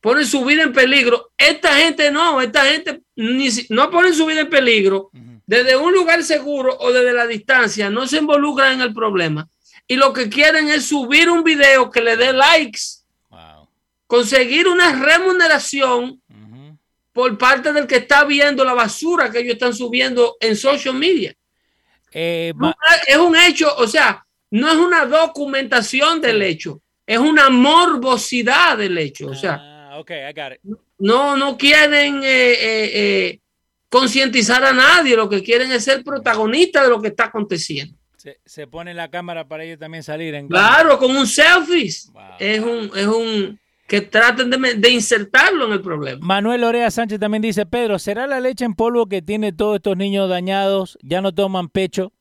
pone 0.00 0.24
su 0.24 0.44
vida 0.44 0.62
en 0.62 0.72
peligro. 0.72 1.30
Esta 1.36 1.74
gente 1.76 2.10
no, 2.10 2.40
esta 2.40 2.64
gente 2.64 3.02
ni 3.16 3.48
no 3.70 3.90
pone 3.90 4.12
su 4.12 4.26
vida 4.26 4.40
en 4.42 4.50
peligro 4.50 5.10
desde 5.46 5.76
un 5.76 5.92
lugar 5.92 6.22
seguro 6.22 6.76
o 6.78 6.90
desde 6.92 7.12
la 7.12 7.26
distancia, 7.26 7.90
no 7.90 8.06
se 8.06 8.18
involucran 8.18 8.74
en 8.74 8.80
el 8.82 8.94
problema. 8.94 9.48
Y 9.86 9.96
lo 9.96 10.12
que 10.12 10.28
quieren 10.30 10.68
es 10.68 10.86
subir 10.86 11.28
un 11.28 11.42
video 11.44 11.90
que 11.90 12.00
le 12.00 12.16
dé 12.16 12.32
likes, 12.32 12.80
Wow. 13.30 13.68
conseguir 14.06 14.68
una 14.68 14.92
remuneración. 15.04 16.20
Por 17.14 17.38
parte 17.38 17.72
del 17.72 17.86
que 17.86 17.96
está 17.96 18.24
viendo 18.24 18.64
la 18.64 18.74
basura 18.74 19.30
que 19.30 19.38
ellos 19.38 19.54
están 19.54 19.72
subiendo 19.72 20.36
en 20.40 20.56
social 20.56 20.94
media. 20.94 21.32
Eh, 22.12 22.52
Es 23.06 23.16
un 23.16 23.36
hecho, 23.36 23.72
o 23.76 23.86
sea, 23.86 24.26
no 24.50 24.68
es 24.68 24.76
una 24.76 25.06
documentación 25.06 26.20
del 26.20 26.42
hecho, 26.42 26.82
es 27.06 27.18
una 27.18 27.48
morbosidad 27.50 28.76
del 28.76 28.98
hecho. 28.98 29.28
O 29.28 29.34
sea, 29.34 29.60
ah, 29.92 29.98
ok, 30.00 30.10
I 30.10 30.32
got 30.34 30.52
it. 30.54 30.78
no, 30.98 31.36
no 31.36 31.56
quieren 31.56 32.16
eh, 32.24 32.52
eh, 32.52 32.90
eh, 32.94 33.40
concientizar 33.88 34.64
a 34.64 34.72
nadie, 34.72 35.14
lo 35.14 35.28
que 35.28 35.40
quieren 35.40 35.70
es 35.70 35.84
ser 35.84 36.02
protagonista 36.02 36.82
de 36.82 36.88
lo 36.88 37.00
que 37.00 37.08
está 37.08 37.26
aconteciendo. 37.26 37.96
Se, 38.16 38.40
se 38.44 38.66
pone 38.66 38.92
la 38.92 39.08
cámara 39.08 39.46
para 39.46 39.62
ellos 39.62 39.78
también 39.78 40.02
salir 40.02 40.34
en 40.34 40.48
Claro, 40.48 40.98
con 40.98 41.14
un 41.14 41.28
selfie. 41.28 41.92
Wow. 42.12 42.22
Es 42.40 42.60
un, 42.60 42.90
es 42.96 43.06
un 43.06 43.60
que 43.86 44.00
traten 44.00 44.50
de, 44.50 44.90
insertarlo 44.90 45.66
en 45.66 45.72
el 45.72 45.82
problema. 45.82 46.18
Manuel 46.24 46.64
Orea 46.64 46.90
Sánchez 46.90 47.20
también 47.20 47.42
dice, 47.42 47.66
Pedro, 47.66 47.98
¿será 47.98 48.26
la 48.26 48.40
leche 48.40 48.64
en 48.64 48.74
polvo 48.74 49.06
que 49.06 49.20
tiene 49.20 49.52
todos 49.52 49.76
estos 49.76 49.96
niños 49.96 50.28
dañados? 50.28 50.98
¿Ya 51.02 51.20
no 51.20 51.32
toman 51.32 51.68
pecho? 51.68 52.12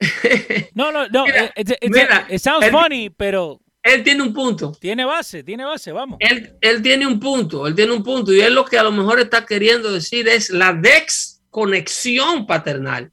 No, 0.74 0.90
no, 0.90 1.06
no. 1.08 1.26
Mira, 1.26 1.46
eh, 1.46 1.52
it's- 1.56 1.78
mira, 1.90 2.26
it 2.30 2.38
sounds 2.38 2.68
funny, 2.70 3.10
pero 3.10 3.60
Él 3.82 4.02
tiene 4.02 4.22
un 4.22 4.32
punto. 4.32 4.72
tiene 4.80 5.04
base, 5.04 5.42
tiene 5.44 5.64
base, 5.64 5.92
vamos. 5.92 6.16
Él, 6.20 6.56
él 6.60 6.80
tiene 6.82 7.06
un 7.06 7.20
punto, 7.20 7.66
él 7.66 7.74
tiene 7.74 7.92
un 7.92 8.02
punto. 8.02 8.32
Y 8.32 8.40
él 8.40 8.54
lo 8.54 8.64
que 8.64 8.78
a 8.78 8.82
lo 8.82 8.90
mejor 8.90 9.20
está 9.20 9.44
queriendo 9.44 9.92
decir 9.92 10.26
es 10.28 10.50
la 10.50 10.72
desconexión 10.72 12.46
paternal. 12.46 13.12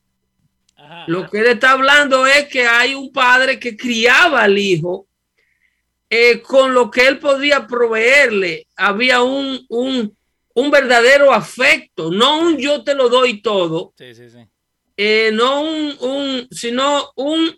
Ajá. 0.78 1.04
Lo 1.08 1.30
que 1.30 1.40
él 1.40 1.48
está 1.48 1.72
hablando 1.72 2.26
es 2.26 2.46
que 2.48 2.66
hay 2.66 2.96
un 2.96 3.12
padre 3.12 3.60
que 3.60 3.76
criaba 3.76 4.44
al 4.44 4.58
hijo 4.58 5.09
eh, 6.10 6.42
con 6.42 6.74
lo 6.74 6.90
que 6.90 7.08
él 7.08 7.20
podía 7.20 7.68
proveerle. 7.68 8.68
Había 8.76 9.22
un, 9.22 9.66
un, 9.70 10.16
un 10.56 10.72
verdadero 10.72 11.34
afecto, 11.34 12.12
no 12.12 12.40
un 12.40 12.58
yo 12.58 12.84
te 12.84 12.96
lo 12.96 13.10
doy 13.10 13.42
todo, 13.42 13.94
Sí, 13.98 14.14
sí, 14.16 14.30
sí. 14.30 14.40
eh, 14.98 15.30
no 15.34 15.62
un, 15.62 15.96
un, 16.02 16.48
sino 16.52 17.12
un 17.16 17.56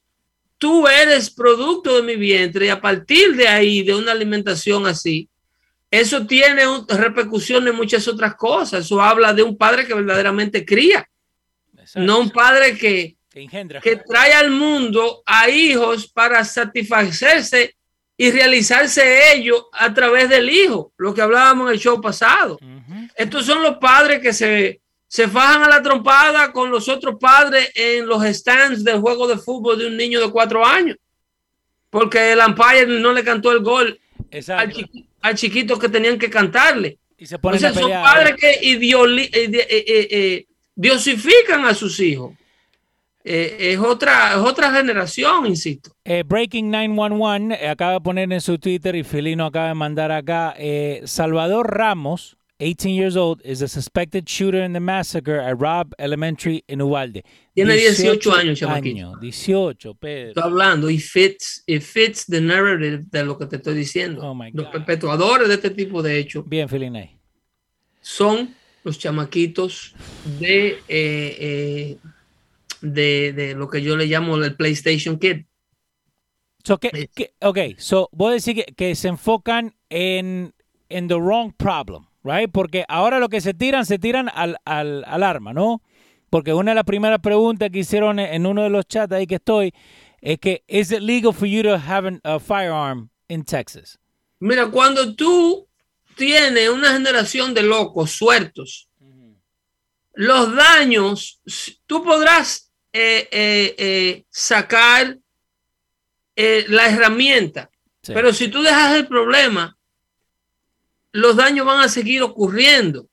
tú 0.58 0.88
eres 0.88 1.32
producto 1.32 1.96
de 1.96 2.04
mi 2.04 2.16
vientre 2.16 2.68
y 2.68 2.70
a 2.70 2.80
partir 2.82 3.36
de 3.36 3.48
ahí, 3.48 3.82
de 3.84 3.96
una 3.96 4.12
alimentación 4.12 4.86
así, 4.86 5.28
eso 5.90 6.26
tiene 6.28 6.62
repercusiones 6.88 7.72
en 7.72 7.76
muchas 7.78 8.08
otras 8.08 8.36
cosas. 8.36 8.86
Eso 8.86 9.02
habla 9.02 9.34
de 9.34 9.44
un 9.44 9.58
padre 9.58 9.86
que 9.88 9.94
verdaderamente 9.94 10.64
cría, 10.64 11.10
Exacto. 11.78 12.00
no 12.06 12.20
un 12.20 12.30
padre 12.30 12.78
que, 12.78 13.16
Que 13.30 13.42
engendra. 13.42 13.82
que 13.82 13.96
trae 13.98 14.34
al 14.34 14.52
mundo 14.52 15.24
a 15.26 15.50
hijos 15.50 16.08
para 16.08 16.46
satisfacerse 16.46 17.76
y 18.24 18.30
realizarse 18.30 19.34
ellos 19.34 19.66
a 19.74 19.92
través 19.94 20.30
del 20.30 20.48
hijo, 20.48 20.94
lo 20.98 21.12
que 21.12 21.24
hablábamos 21.24 21.68
en 21.70 21.74
el 21.74 21.80
show 21.80 22.00
pasado. 22.00 22.60
Estos 23.16 23.46
son 23.48 23.64
los 23.64 23.78
padres 23.78 24.20
que 24.20 24.32
se, 24.32 24.80
se 25.08 25.28
fajan 25.28 25.64
a 25.64 25.70
la 25.70 25.82
trompada 25.82 26.52
con 26.52 26.70
los 26.70 26.88
otros 26.88 27.16
padres 27.20 27.72
en 27.74 28.06
los 28.06 28.24
stands 28.26 28.84
del 28.84 29.00
juego 29.00 29.28
de 29.28 29.38
fútbol 29.38 29.80
de 29.80 29.88
un 29.88 29.98
niño 29.98 30.22
de 30.22 30.30
cuatro 30.30 30.64
años. 30.64 30.98
Porque 31.90 32.34
el 32.34 32.40
umpire 32.46 32.86
no 32.86 33.12
le 33.12 33.24
cantó 33.24 33.52
el 33.52 33.62
gol 33.62 34.00
al, 34.20 34.28
Exacto. 34.30 34.80
chiqui- 34.80 35.06
al 35.22 35.36
chiquito 35.36 35.80
que 35.80 35.90
tenían 35.90 36.20
que 36.20 36.30
cantarle. 36.30 37.00
Y 37.18 37.26
se 37.26 37.40
ponen 37.40 37.66
a 37.66 37.74
son 37.74 37.90
padres 37.90 38.36
que 38.40 38.62
idioli- 38.62 39.30
eh, 39.34 39.50
eh, 39.52 39.68
eh, 39.88 40.08
eh, 40.12 40.46
diosifican 40.76 41.66
a 41.66 41.74
sus 41.74 42.00
hijos. 42.00 42.34
Eh, 43.24 43.72
es, 43.74 43.80
otra, 43.80 44.32
es 44.32 44.38
otra 44.38 44.74
generación, 44.74 45.46
insisto. 45.46 45.92
Eh, 46.04 46.24
Breaking 46.26 46.72
911 46.72 47.54
eh, 47.64 47.68
acaba 47.70 47.94
de 47.94 48.02
poner 48.02 48.32
en 48.34 48.42
su 48.42 48.58
Twitter 48.58 48.96
y 48.96 49.04
Felino 49.04 49.46
acaba 49.46 49.68
de 49.70 49.74
mandar 49.76 50.12
acá. 50.12 50.56
eh, 50.58 51.02
Salvador 51.06 51.70
Ramos, 51.76 52.36
18 52.60 52.90
years 52.94 53.16
old, 53.16 53.42
is 53.44 53.60
the 53.60 53.68
suspected 53.68 54.26
shooter 54.28 54.64
in 54.64 54.74
the 54.74 54.80
massacre 54.80 55.40
at 55.40 55.56
Robb 55.60 55.94
Elementary 55.98 56.64
en 56.68 56.82
Uvalde. 56.82 57.24
Tiene 57.56 57.76
18 57.76 58.34
años, 58.36 58.60
chamaquito. 58.60 58.98
años, 59.08 59.20
18, 59.20 59.94
Pedro. 59.96 60.28
Estoy 60.30 60.44
hablando 60.44 60.90
y 60.90 61.00
fits, 61.00 61.64
it 61.68 61.82
fits 61.82 62.26
the 62.28 62.40
narrative 62.42 63.04
de 63.12 63.24
lo 63.26 63.38
que 63.38 63.46
te 63.48 63.56
estoy 63.58 63.74
diciendo. 63.76 64.22
Oh, 64.24 64.38
Los 64.54 64.68
perpetuadores 64.68 65.48
de 65.48 65.56
este 65.56 65.70
tipo 65.72 66.02
de 66.04 66.20
hechos 66.20 66.48
Bien, 66.48 66.70
Felino 66.70 66.98
ahí. 67.00 67.18
son 68.00 68.56
los 68.84 68.98
chamaquitos 68.98 69.94
de, 70.40 70.70
eh, 70.70 70.78
eh, 70.88 71.98
de, 72.82 73.34
de 73.34 73.56
lo 73.56 73.70
que 73.70 73.82
yo 73.82 73.96
le 73.96 74.06
llamo 74.08 74.36
el 74.38 74.56
PlayStation 74.56 75.18
Kid. 75.20 75.46
So, 76.64 76.78
que, 76.80 77.10
que- 77.14 77.34
ok, 77.42 77.58
so, 77.78 78.10
vos 78.12 78.32
decís 78.34 78.64
que, 78.64 78.74
que 78.74 78.96
se 78.96 79.08
enfocan 79.08 79.76
en, 79.90 80.54
en 80.90 81.08
the 81.08 81.16
wrong 81.16 81.52
problem, 81.58 82.06
right? 82.24 82.52
Porque 82.52 82.86
ahora 82.88 83.20
lo 83.20 83.30
que 83.30 83.42
se 83.42 83.54
tiran, 83.54 83.86
se 83.86 83.98
tiran 83.98 84.30
al, 84.34 84.58
al, 84.66 85.04
al 85.06 85.24
arma, 85.24 85.54
¿no? 85.54 85.82
Porque 86.30 86.54
una 86.54 86.72
de 86.72 86.76
las 86.76 86.84
primeras 86.86 87.20
preguntas 87.20 87.70
que 87.72 87.80
hicieron 87.80 88.20
en 88.20 88.46
uno 88.46 88.64
de 88.64 88.70
los 88.70 88.86
chats 88.88 89.12
ahí 89.14 89.26
que 89.28 89.36
estoy 89.36 89.74
es 90.22 90.38
que, 90.38 90.64
¿is 90.68 90.92
it 90.92 91.00
legal 91.02 91.34
for 91.34 91.48
you 91.48 91.64
to 91.64 91.76
have 91.76 92.08
an- 92.08 92.22
a 92.24 92.40
firearm 92.40 93.10
in 93.28 93.44
Texas? 93.44 93.98
Mira, 94.40 94.68
cuando 94.70 95.16
tú 95.16 95.68
tienes 96.16 96.70
una 96.70 96.94
generación 96.94 97.54
de 97.56 97.64
locos 97.64 98.12
sueltos, 98.12 98.88
los 100.14 100.56
daños, 100.56 101.42
tú 101.88 102.04
podrás 102.04 102.71
eh, 102.94 103.28
eh, 103.32 103.76
eh, 103.78 104.24
sacar 104.30 105.18
la 106.36 106.88
herramienta, 106.90 107.70
Sí. 108.02 108.14
pero 108.14 108.34
si 108.34 108.48
tú 108.48 108.64
dejas 108.64 108.96
el 108.96 109.08
problema, 109.08 109.78
los 111.12 111.36
daños 111.36 111.66
van 111.68 111.82
a 111.82 111.90
seguir 111.90 112.24
ocurriendo. 112.24 113.08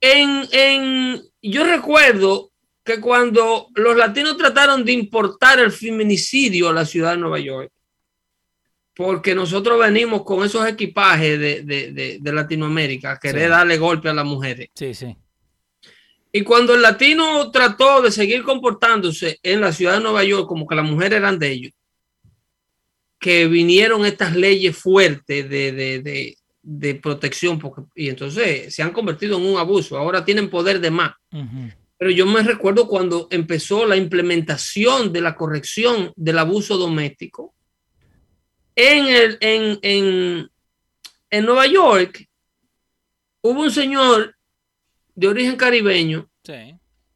En, 0.00 0.42
en, 0.50 1.22
yo 1.40 1.64
recuerdo 1.64 2.50
que 2.82 3.00
cuando 3.00 3.68
los 3.74 3.96
latinos 3.96 4.36
trataron 4.36 4.84
de 4.84 4.92
importar 4.92 5.60
el 5.60 5.70
feminicidio 5.70 6.68
a 6.68 6.72
la 6.72 6.84
ciudad 6.84 7.12
de 7.12 7.18
Nueva 7.18 7.38
York, 7.38 7.70
porque 8.94 9.34
nosotros 9.34 9.78
venimos 9.78 10.22
con 10.24 10.44
esos 10.44 10.66
equipajes 10.68 11.38
de, 11.38 11.62
de- 11.62 11.92
de- 11.92 12.18
de 12.20 12.32
Latinoamérica, 12.32 13.12
a 13.12 13.18
querer 13.18 13.44
Sí. 13.44 13.48
darle 13.50 13.78
golpe 13.78 14.08
a 14.08 14.14
las 14.14 14.24
mujeres. 14.26 14.68
Sí, 14.74 14.92
sí. 14.94 15.16
Y 16.36 16.42
cuando 16.42 16.74
el 16.74 16.82
latino 16.82 17.48
trató 17.52 18.02
de 18.02 18.10
seguir 18.10 18.42
comportándose 18.42 19.38
en 19.40 19.60
la 19.60 19.72
ciudad 19.72 19.94
de 19.94 20.00
Nueva 20.02 20.24
York 20.24 20.48
como 20.48 20.66
que 20.66 20.74
las 20.74 20.84
mujeres 20.84 21.18
eran 21.18 21.38
de 21.38 21.52
ellos, 21.52 21.72
que 23.20 23.46
vinieron 23.46 24.04
estas 24.04 24.34
leyes 24.34 24.76
fuertes 24.76 25.48
de, 25.48 25.70
de- 25.70 26.02
de- 26.02 26.36
de 26.60 26.94
protección, 26.96 27.58
porque, 27.60 27.82
y 27.94 28.08
entonces 28.08 28.74
se 28.74 28.82
han 28.82 28.90
convertido 28.92 29.38
en 29.38 29.44
un 29.44 29.58
abuso, 29.58 29.96
ahora 29.96 30.24
tienen 30.24 30.50
poder 30.50 30.80
de 30.80 30.90
más. 30.90 31.12
Ujú. 31.30 31.70
Pero 31.98 32.10
yo 32.10 32.26
me 32.26 32.42
recuerdo 32.42 32.88
cuando 32.88 33.28
empezó 33.30 33.86
la 33.86 33.96
implementación 33.96 35.12
de 35.12 35.20
la 35.20 35.36
corrección 35.36 36.12
del 36.16 36.38
abuso 36.38 36.76
doméstico 36.76 37.54
en, 38.74 39.06
el, 39.06 39.38
en, 39.40 39.78
en, 39.82 40.50
en 41.30 41.44
Nueva 41.44 41.66
York. 41.68 42.26
Hubo 43.42 43.60
un 43.60 43.70
señor 43.70 44.33
de 45.14 45.28
origen 45.28 45.56
caribeño 45.56 46.28
Sí. 46.44 46.74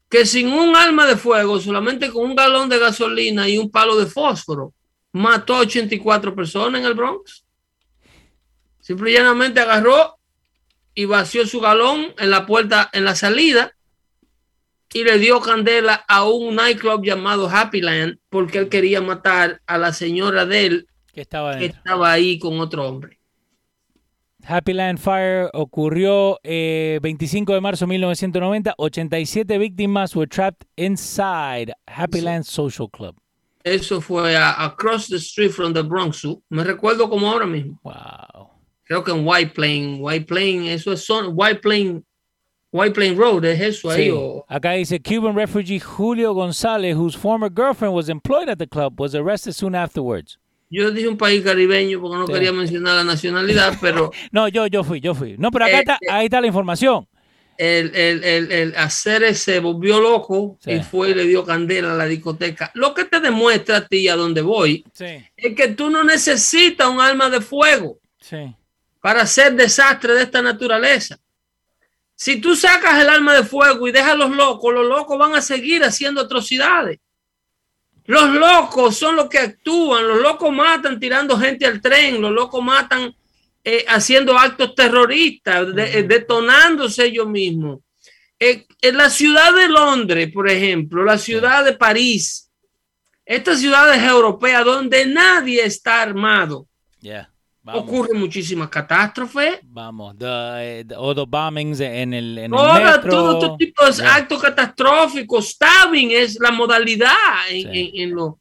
que 0.09 0.25
sin 0.25 0.47
un 0.51 0.75
arma 0.75 1.05
de 1.05 1.15
fuego, 1.17 1.59
solamente 1.59 2.09
con 2.09 2.25
un 2.25 2.35
galón 2.35 2.69
de 2.69 2.79
gasolina 2.79 3.47
y 3.47 3.57
un 3.57 3.69
palo 3.69 3.95
de 3.95 4.05
fósforo, 4.07 4.73
mató 5.11 5.55
a 5.55 5.59
84 5.59 6.33
personas 6.35 6.79
en 6.79 6.87
el 6.87 6.93
Bronx. 6.93 7.43
Simple 8.79 9.11
y 9.11 9.13
llanamente 9.13 9.59
agarró 9.59 10.17
y 10.95 11.05
vació 11.05 11.45
su 11.45 11.59
galón 11.59 12.13
en 12.17 12.31
la 12.31 12.45
puerta, 12.45 12.89
en 12.91 13.05
la 13.05 13.15
salida, 13.15 13.75
y 14.91 15.03
le 15.03 15.19
dio 15.19 15.39
candela 15.39 15.93
a 16.07 16.25
un 16.27 16.55
nightclub 16.55 17.03
llamado 17.05 17.47
Happy 17.47 17.81
Land 17.81 18.17
porque 18.29 18.57
él 18.57 18.69
quería 18.69 19.01
matar 19.01 19.61
a 19.67 19.77
la 19.77 19.93
señora 19.93 20.47
de 20.47 20.65
él 20.65 20.87
Que 21.13 21.21
estaba 21.21 21.59
que 21.59 21.65
estaba 21.65 22.11
ahí 22.11 22.39
con 22.39 22.59
otro 22.59 22.87
hombre. 22.87 23.18
Happy 24.45 24.73
Land 24.73 24.99
Fire 24.99 25.49
ocurrió 25.53 26.39
eh, 26.43 26.99
25 27.01 27.53
de 27.53 27.61
marzo 27.61 27.85
de 27.85 27.89
1990. 27.89 28.73
87 28.77 29.57
víctimas 29.57 30.15
were 30.15 30.27
trapped 30.27 30.65
inside 30.75 31.71
Happy 31.87 32.21
Land 32.21 32.45
Social 32.45 32.89
Club. 32.89 33.15
Eso 33.63 33.99
fue 34.01 34.35
a- 34.35 34.63
across 34.65 35.07
the 35.07 35.17
street 35.17 35.51
from 35.51 35.73
the 35.73 35.83
Bronx. 35.83 36.25
Me 36.49 36.63
recuerdo 36.63 37.09
como 37.09 37.29
ahora 37.29 37.45
mismo. 37.45 37.79
Wow. 37.83 38.49
creo 38.85 39.03
que 39.03 39.11
en 39.11 39.23
White 39.27 39.51
Plain, 39.53 39.97
White 40.01 40.25
Plain, 40.25 40.63
eso 40.65 40.91
es 40.93 41.05
son, 41.05 41.33
White 41.35 41.59
Plain, 41.61 42.03
White 42.71 42.95
Plain 42.95 43.15
Road, 43.17 43.45
es 43.45 43.59
eso 43.61 43.91
ahí. 43.91 44.05
Sí. 44.05 44.09
o- 44.11 44.43
Acá 44.47 44.71
dice 44.71 44.99
Cuban 44.99 45.35
refugee 45.35 45.79
Julio 45.79 46.33
González, 46.33 46.95
whose 46.95 47.15
former 47.15 47.51
girlfriend 47.51 47.93
was 47.93 48.09
employed 48.09 48.49
at 48.49 48.57
the 48.57 48.65
club, 48.67 48.99
was 48.99 49.13
arrested 49.13 49.53
soon 49.53 49.75
afterwards. 49.75 50.39
Yo 50.69 50.91
dije 50.91 51.07
un 51.07 51.17
país 51.17 51.43
caribeño 51.43 51.99
porque 51.99 52.17
no 52.17 52.27
Sí. 52.27 52.33
quería 52.33 52.51
mencionar 52.51 52.95
la 52.95 53.03
nacionalidad, 53.03 53.77
pero 53.81 54.11
No, 54.31 54.47
yo, 54.47 54.67
yo 54.67 54.83
fui, 54.83 54.99
yo 54.99 55.13
fui. 55.15 55.35
No, 55.37 55.51
pero 55.51 55.65
acá 55.65 55.77
Eh, 55.77 55.79
está, 55.79 55.93
eh. 56.01 56.07
ahí 56.09 56.25
está 56.25 56.39
la 56.41 56.47
información. 56.47 57.07
el, 57.57 57.93
el, 57.95 58.23
el, 58.23 58.51
el 58.53 58.75
hacer 58.77 59.35
se 59.35 59.59
volvió 59.59 59.99
loco 59.99 60.57
Sí. 60.61 60.71
y 60.71 60.79
fue 60.81 61.09
y 61.09 61.13
le 61.13 61.25
dio 61.25 61.43
candela 61.43 61.91
a 61.93 61.97
la 61.97 62.05
discoteca. 62.05 62.71
Lo 62.73 62.93
que 62.93 63.03
te 63.05 63.19
demuestra 63.19 63.77
a 63.77 63.85
ti 63.87 64.07
a 64.07 64.15
donde 64.15 64.41
voy 64.41 64.85
Sí, 64.93 65.05
es 65.35 65.55
que 65.55 65.67
tú 65.69 65.89
no 65.89 66.03
necesitas 66.03 66.87
un 66.87 67.01
arma 67.01 67.29
de 67.29 67.41
fuego 67.41 67.99
para 69.01 69.21
hacer 69.23 69.55
desastre 69.55 70.13
de 70.13 70.23
esta 70.23 70.41
naturaleza. 70.41 71.17
Si 72.15 72.39
tú 72.41 72.55
sacas 72.55 73.01
el 73.01 73.09
arma 73.09 73.33
de 73.33 73.43
fuego 73.43 73.87
y 73.87 73.91
dejas 73.93 74.11
a 74.11 74.15
los 74.15 74.29
locos, 74.35 74.73
los 74.73 74.85
locos 74.87 75.17
van 75.17 75.35
a 75.35 75.41
seguir 75.41 75.83
haciendo 75.83 76.19
atrocidades. 76.21 76.99
Los 78.09 78.27
locos 78.33 78.97
son 78.97 79.15
los 79.17 79.29
que 79.29 79.37
actúan, 79.37 80.07
los 80.07 80.19
locos 80.19 80.51
matan 80.51 80.99
tirando 80.99 81.37
gente 81.37 81.65
al 81.67 81.79
tren, 81.79 82.19
los 82.19 82.31
locos 82.31 82.63
matan 82.63 83.13
eh, 83.63 83.85
haciendo 83.87 84.35
actos 84.37 84.73
terroristas, 84.73 85.75
de- 85.75 85.99
eh, 85.99 86.03
detonándose 86.03 87.05
ellos 87.05 87.27
mismos. 87.27 87.81
Eh, 88.39 88.65
en 88.81 88.97
la 88.97 89.09
ciudad 89.11 89.53
de 89.53 89.67
Londres, 89.67 90.31
por 90.33 90.49
ejemplo, 90.49 91.03
la 91.03 91.17
ciudad 91.19 91.63
de 91.63 91.73
París, 91.73 92.49
estas 93.25 93.59
ciudades 93.59 94.01
europeas 94.01 94.65
donde 94.65 95.05
nadie 95.05 95.63
está 95.63 96.01
armado, 96.01 96.65
Yeah. 97.01 97.29
Vamos. 97.73 97.83
ocurren 97.83 98.19
muchísimas 98.19 98.69
catástrofes. 98.69 99.59
Vamos. 99.63 100.17
The, 100.17 100.25
eh, 100.79 100.85
the- 100.87 100.95
all 100.95 101.15
the 101.15 101.25
bombings 101.27 101.79
en 101.79 102.13
el, 102.13 102.37
en 102.37 102.43
el 102.45 102.51
Toda- 102.51 102.79
metro. 102.95 103.11
todo 103.11 103.55
este 103.55 103.65
tipo 103.65 103.85
de 103.85 103.91
Yeah. 103.93 104.15
actos 104.15 104.41
catastróficos. 104.41 105.47
Stabbing 105.49 106.11
es 106.11 106.39
la 106.39 106.51
modalidad 106.51 107.13
en, 107.49 107.71
Sí. 107.73 107.91
en- 107.95 108.01
en 108.09 108.15
los, 108.15 108.33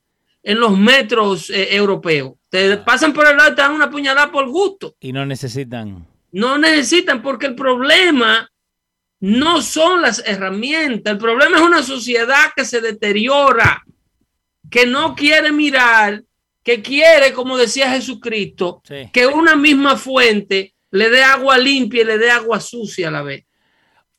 en 0.43 0.61
los 0.61 0.79
metros 0.79 1.51
eh, 1.51 1.75
europeos. 1.77 2.33
Te 2.49 2.73
Ah. 2.73 2.85
pasan 2.85 3.13
por 3.13 3.27
el 3.27 3.37
lado 3.37 3.53
y 3.53 3.55
te 3.55 3.63
dan 3.63 3.73
una 3.73 3.91
puñalada 3.91 4.31
por 4.31 4.49
gusto. 4.49 4.95
Y 5.01 5.13
no 5.13 5.25
necesitan. 5.27 6.07
No 6.33 6.59
necesitan 6.59 7.23
porque 7.23 7.47
el 7.47 7.55
problema 7.55 8.51
no 9.21 9.61
son 9.63 10.01
las 10.03 10.23
herramientas. 10.27 11.13
El 11.13 11.19
problema 11.19 11.57
es 11.57 11.63
una 11.63 11.83
sociedad 11.83 12.53
que 12.55 12.65
se 12.65 12.81
deteriora, 12.81 13.83
que 14.71 14.87
no 14.87 15.15
quiere 15.15 15.51
mirar, 15.53 16.23
que 16.69 16.83
quiere, 16.83 17.33
como 17.33 17.57
decía 17.57 17.91
Jesucristo, 17.91 18.83
Sí. 18.85 19.09
que 19.11 19.27
una 19.27 19.57
misma 19.57 19.97
fuente 19.97 20.75
le 20.91 21.09
dé 21.09 21.23
agua 21.23 21.57
limpia 21.57 22.03
y 22.03 22.05
le 22.05 22.19
dé 22.19 22.31
agua 22.31 22.61
sucia 22.61 23.09
a 23.09 23.11
la 23.11 23.23
vez. 23.23 23.47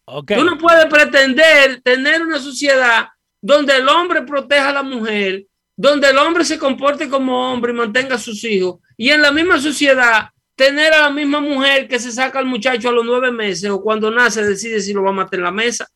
Ok. 0.05 0.31
Tú 0.35 0.43
no 0.43 0.57
puedes 0.57 0.87
pretender 0.87 1.79
tener 1.83 2.23
una 2.23 2.39
sociedad 2.39 3.09
donde 3.39 3.75
el 3.77 3.87
hombre 3.87 4.23
proteja 4.23 4.69
a 4.69 4.73
la 4.73 4.81
mujer, 4.81 5.45
donde 5.75 6.09
el 6.09 6.17
hombre 6.17 6.43
se 6.43 6.57
comporte 6.57 7.07
como 7.07 7.53
hombre 7.53 7.71
y 7.71 7.75
mantenga 7.75 8.15
a 8.15 8.19
sus 8.19 8.43
hijos, 8.43 8.79
y 8.97 9.09
en 9.09 9.21
la 9.21 9.31
misma 9.31 9.61
sociedad 9.61 10.29
tener 10.55 10.91
a 10.93 11.01
la 11.01 11.09
misma 11.11 11.39
mujer 11.41 11.87
que 11.87 11.99
se 11.99 12.11
saca 12.11 12.39
al 12.39 12.47
muchacho 12.47 12.89
a 12.89 12.93
los 12.93 13.05
nueve 13.05 13.31
meses 13.31 13.69
o 13.69 13.79
cuando 13.79 14.09
nace 14.09 14.43
decide 14.43 14.81
si 14.81 14.91
lo 14.91 15.03
va 15.03 15.11
a 15.11 15.13
matar 15.13 15.37
en 15.37 15.45
la 15.45 15.51
mesa. 15.51 15.87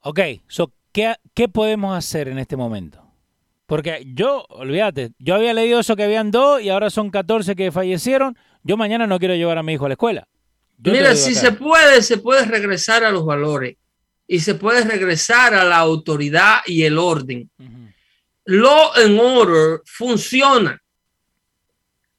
Ok. 0.00 0.18
So, 0.48 0.72
¿qué, 0.90 1.14
¿Qué 1.34 1.46
podemos 1.48 1.96
hacer 1.96 2.26
en 2.26 2.40
este 2.40 2.56
momento? 2.56 2.99
Porque 3.70 4.02
yo, 4.04 4.46
olvídate, 4.48 5.12
yo 5.20 5.36
había 5.36 5.54
leído 5.54 5.78
eso 5.78 5.94
que 5.94 6.02
habían 6.02 6.32
dos 6.32 6.60
y 6.60 6.70
ahora 6.70 6.90
son 6.90 7.08
14 7.08 7.54
que 7.54 7.70
fallecieron. 7.70 8.36
Yo 8.64 8.76
mañana 8.76 9.06
no 9.06 9.20
quiero 9.20 9.36
llevar 9.36 9.58
a 9.58 9.62
mi 9.62 9.74
hijo 9.74 9.84
a 9.84 9.90
la 9.90 9.94
escuela. 9.94 10.26
Yo 10.78 10.90
Mira, 10.90 11.14
si 11.14 11.30
acá. 11.30 11.40
se 11.40 11.52
puede, 11.52 12.02
se 12.02 12.18
puede 12.18 12.46
regresar 12.46 13.04
a 13.04 13.12
los 13.12 13.24
valores 13.24 13.76
y 14.26 14.40
se 14.40 14.56
puede 14.56 14.82
regresar 14.82 15.54
a 15.54 15.62
la 15.62 15.76
autoridad 15.76 16.62
y 16.66 16.82
el 16.82 16.98
orden. 16.98 17.48
Law 18.46 18.90
and 18.96 19.20
order 19.20 19.82
funciona. 19.84 20.76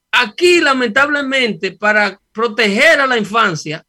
Aquí, 0.10 0.62
lamentablemente, 0.62 1.74
para 1.74 2.18
proteger 2.32 3.02
a 3.02 3.08
la 3.08 3.18
infancia, 3.18 3.84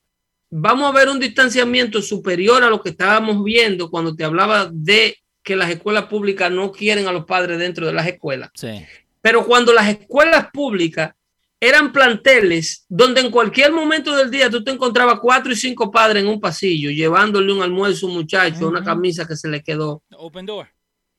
vamos 0.51 0.91
a 0.91 0.99
ver 0.99 1.09
un 1.09 1.21
distanciamiento 1.21 2.03
superior 2.03 2.65
a 2.65 2.71
lo 2.71 2.83
que 2.83 2.91
estábamos 2.91 3.45
viendo 3.45 3.89
cuando 3.89 4.17
te 4.17 4.25
hablaba 4.25 4.69
de 4.69 5.22
que 5.43 5.57
las 5.57 5.71
escuelas 5.71 6.05
públicas 6.07 6.51
no 6.51 6.71
quieren 6.73 7.07
a 7.09 7.13
los 7.13 7.25
padres 7.25 7.59
dentro 7.59 7.87
de 7.87 7.93
las 7.93 8.07
escuelas. 8.07 8.51
Sí. 8.55 8.85
Pero 9.21 9.45
cuando 9.47 9.73
las 9.73 9.89
escuelas 9.89 10.49
públicas 10.53 11.13
eran 11.61 11.93
planteles 11.93 12.85
donde 12.89 13.21
en 13.21 13.31
cualquier 13.31 13.71
momento 13.73 14.17
del 14.17 14.31
día 14.31 14.51
tú 14.51 14.65
te 14.65 14.73
encontrabas 14.73 15.21
cuatro 15.21 15.53
y 15.53 15.57
cinco 15.57 15.91
padres 15.93 16.23
en 16.23 16.29
un 16.29 16.41
pasillo 16.41 16.91
llevándole 16.91 17.53
un 17.53 17.63
almuerzo 17.63 18.07
a 18.07 18.09
un 18.11 18.17
muchacho, 18.17 18.67
una 18.69 18.81
Ujú. 18.81 18.87
camisa 18.87 19.27
que 19.29 19.37
se 19.37 19.49
le 19.49 19.63
quedó 19.63 20.03
Open 20.17 20.45
door. 20.45 20.67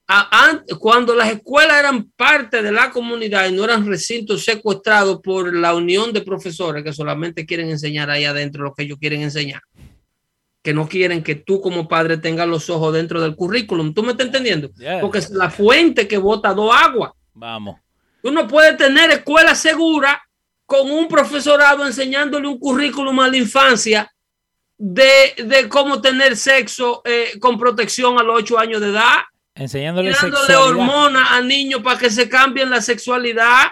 a- 0.05 0.45
an- 0.49 0.65
cuando 0.79 1.15
las 1.15 1.31
escuelas 1.31 1.79
eran 1.79 2.11
parte 2.11 2.61
de 2.61 2.73
la 2.73 2.91
comunidad 2.91 3.47
y 3.47 3.53
no 3.53 3.63
eran 3.63 3.85
recintos 3.87 4.43
secuestrados 4.43 5.21
por 5.21 5.55
la 5.55 5.73
unión 5.75 6.11
de 6.11 6.19
profesores 6.21 6.83
que 6.83 6.91
solamente 6.91 7.45
quieren 7.45 7.69
enseñar 7.69 8.09
ahí 8.09 8.25
adentro 8.25 8.63
lo 8.63 8.73
que 8.73 8.83
ellos 8.83 8.97
quieren 8.99 9.21
enseñar. 9.21 9.61
Que 10.63 10.73
no 10.73 10.87
quieren 10.87 11.21
que 11.21 11.35
tú 11.35 11.61
como 11.61 11.87
padre 11.89 12.17
tengas 12.17 12.47
los 12.47 12.69
ojos 12.69 12.93
dentro 12.93 13.21
del 13.21 13.35
currículum. 13.35 13.93
¿Tú 13.93 14.01
me 14.01 14.11
estás 14.11 14.27
entendiendo? 14.27 14.69
Yeah. 14.75 15.01
Porque 15.01 15.19
es 15.19 15.29
la 15.29 15.49
fuente 15.49 16.07
que 16.07 16.17
bota 16.17 16.53
dos 16.53 16.73
aguas. 16.73 17.11
Vamos. 17.33 17.79
Tú 18.21 18.31
no 18.31 18.47
puedes 18.47 18.77
tener 18.77 19.11
escuela 19.11 19.53
segura 19.53 20.23
con 20.65 20.89
un 20.89 21.09
profesorado 21.09 21.85
enseñándole 21.85 22.47
un 22.47 22.57
currículum 22.57 23.19
a 23.19 23.27
la 23.27 23.35
infancia 23.35 24.09
de, 24.77 25.35
de 25.37 25.67
cómo 25.67 26.01
tener 26.01 26.37
sexo 26.37 27.01
eh, 27.03 27.33
con 27.39 27.59
protección 27.59 28.17
a 28.17 28.23
los 28.23 28.37
ocho 28.37 28.57
años 28.57 28.79
de 28.79 28.89
edad, 28.89 29.17
Enseñándole 29.55 30.11
dándole 30.11 30.55
hormonas 30.55 31.31
a 31.31 31.41
niños 31.41 31.81
para 31.83 31.99
que 31.99 32.09
se 32.09 32.27
cambien 32.27 32.71
la 32.71 32.81
sexualidad. 32.81 33.67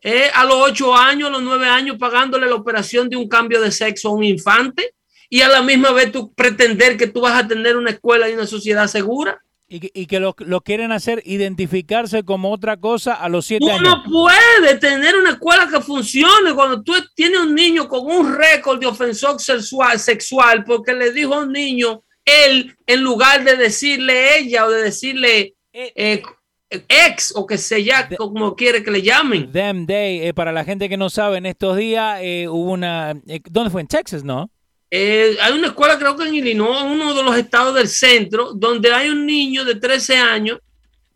Eh, 0.00 0.30
a 0.32 0.44
los 0.44 0.56
ocho 0.56 0.94
años, 0.94 1.28
a 1.28 1.32
los 1.32 1.42
nueve 1.42 1.66
años, 1.66 1.96
pagándole 1.98 2.46
la 2.46 2.54
operación 2.54 3.08
de 3.08 3.16
un 3.16 3.26
cambio 3.26 3.60
de 3.60 3.72
sexo 3.72 4.10
a 4.10 4.12
un 4.12 4.22
infante 4.22 4.94
y 5.34 5.42
a 5.42 5.48
la 5.48 5.62
misma 5.62 5.90
vez 5.90 6.12
tú 6.12 6.32
pretender 6.32 6.96
que 6.96 7.08
tú 7.08 7.20
vas 7.22 7.42
a 7.42 7.48
tener 7.48 7.76
una 7.76 7.90
escuela 7.90 8.30
y 8.30 8.34
una 8.34 8.46
sociedad 8.46 8.86
segura. 8.86 9.42
Y 9.66 9.80
que, 9.80 9.90
y 9.92 10.06
que 10.06 10.20
lo, 10.20 10.36
lo 10.38 10.60
quieren 10.60 10.92
hacer 10.92 11.22
identificarse 11.24 12.22
como 12.22 12.52
otra 12.52 12.76
cosa 12.76 13.14
a 13.14 13.28
los 13.28 13.44
siete 13.44 13.64
Tú 13.64 13.70
años. 13.72 13.82
no 13.82 14.04
puedes 14.04 14.78
tener 14.78 15.16
una 15.16 15.30
escuela 15.30 15.66
que 15.68 15.80
funcione 15.80 16.54
cuando 16.54 16.84
tú 16.84 16.92
tienes 17.16 17.40
un 17.40 17.52
niño 17.52 17.88
con 17.88 18.06
un 18.06 18.36
récord 18.36 18.78
de 18.78 18.86
ofensor 18.86 19.40
sexual, 19.40 19.98
sexual 19.98 20.62
porque 20.62 20.92
le 20.92 21.10
dijo 21.10 21.34
a 21.34 21.40
un 21.40 21.50
niño 21.50 22.04
él 22.24 22.76
en 22.86 23.02
lugar 23.02 23.42
de 23.42 23.56
decirle 23.56 24.38
ella 24.38 24.66
o 24.66 24.70
de 24.70 24.82
decirle 24.84 25.56
eh, 25.72 26.22
ex 26.70 27.32
o 27.34 27.44
que 27.44 27.58
sea 27.58 28.08
como 28.16 28.54
quiere 28.54 28.84
que 28.84 28.90
le 28.92 29.02
llamen. 29.02 29.50
Them 29.50 29.84
Day, 29.84 30.28
eh, 30.28 30.32
para 30.32 30.52
la 30.52 30.64
gente 30.64 30.88
que 30.88 30.96
no 30.96 31.10
sabe, 31.10 31.38
en 31.38 31.46
estos 31.46 31.76
días 31.76 32.20
eh, 32.22 32.46
hubo 32.48 32.70
una... 32.70 33.16
eh, 33.26 33.40
¿Dónde 33.50 33.70
fue? 33.70 33.80
En 33.80 33.88
Texas, 33.88 34.22
¿no? 34.22 34.50
Eh, 34.96 35.36
hay 35.42 35.52
una 35.54 35.66
escuela, 35.66 35.98
creo 35.98 36.16
que 36.16 36.22
en 36.28 36.36
Illinois, 36.36 36.84
uno 36.84 37.14
de 37.14 37.22
los 37.24 37.36
estados 37.36 37.74
del 37.74 37.88
centro, 37.88 38.52
donde 38.54 38.92
hay 38.92 39.08
un 39.08 39.26
niño 39.26 39.64
de 39.64 39.74
13 39.74 40.18
años 40.18 40.60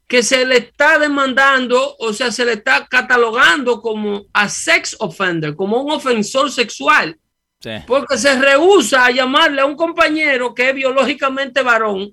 que 0.08 0.24
se 0.24 0.44
le 0.44 0.56
está 0.56 0.98
demandando, 0.98 1.94
o 2.00 2.12
sea, 2.12 2.32
se 2.32 2.44
le 2.44 2.54
está 2.54 2.88
catalogando 2.90 3.80
como 3.80 4.24
a 4.32 4.48
sex 4.48 4.96
offender, 4.98 5.54
como 5.54 5.80
un 5.80 5.92
ofensor 5.92 6.50
sexual, 6.50 7.16
Sí. 7.60 7.70
porque 7.86 8.18
se 8.18 8.36
rehúsa 8.40 9.04
a 9.06 9.12
llamarle 9.12 9.60
a 9.60 9.66
un 9.66 9.76
compañero 9.76 10.52
que 10.56 10.70
es 10.70 10.74
biológicamente 10.74 11.62
varón 11.62 12.10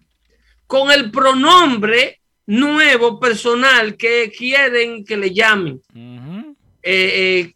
con 0.67 0.91
el 0.91 1.09
pronombre 1.09 2.19
nuevo 2.45 3.19
personal 3.19 3.97
que 3.97 4.31
quieren 4.37 5.03
que 5.03 5.17
le 5.17 5.33
llamen. 5.33 5.81
Eh, 5.95 6.83
eh, 6.83 7.53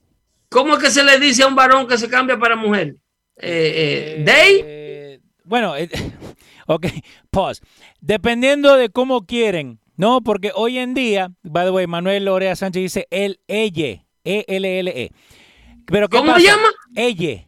¿Cómo 0.50 0.74
es 0.78 0.84
que 0.84 0.90
se 0.90 1.04
le 1.04 1.20
dice 1.20 1.44
a 1.44 1.48
un 1.48 1.54
varón 1.56 1.88
que 1.88 1.96
se 1.96 2.10
cambia 2.10 2.40
para 2.40 2.56
mujer? 2.56 2.96
Eh, 3.40 4.18
eh, 4.20 4.24
¿They? 4.26 4.62
Eh, 4.66 5.20
bueno, 5.44 5.76
eh, 5.78 5.90
ok, 6.68 6.88
pause. 7.32 7.62
Dependiendo 8.02 8.76
de 8.76 8.90
cómo 8.90 9.26
quieren, 9.26 9.80
¿no? 9.96 10.22
Porque 10.22 10.52
hoy 10.54 10.78
en 10.78 10.94
día, 10.94 11.32
by 11.44 11.66
the 11.66 11.72
way, 11.72 11.88
Manuel 11.88 12.26
Lorea 12.26 12.56
Sánchez 12.56 12.82
dice 12.84 13.08
el 13.12 13.40
ella, 13.48 14.04
E-L-L-E. 14.24 15.12
Pero 15.86 16.08
¿qué 16.10 16.18
¿Cómo 16.18 16.34
pasa? 16.34 16.42
se 16.42 16.48
llama? 16.48 16.70
Ella. 16.96 17.48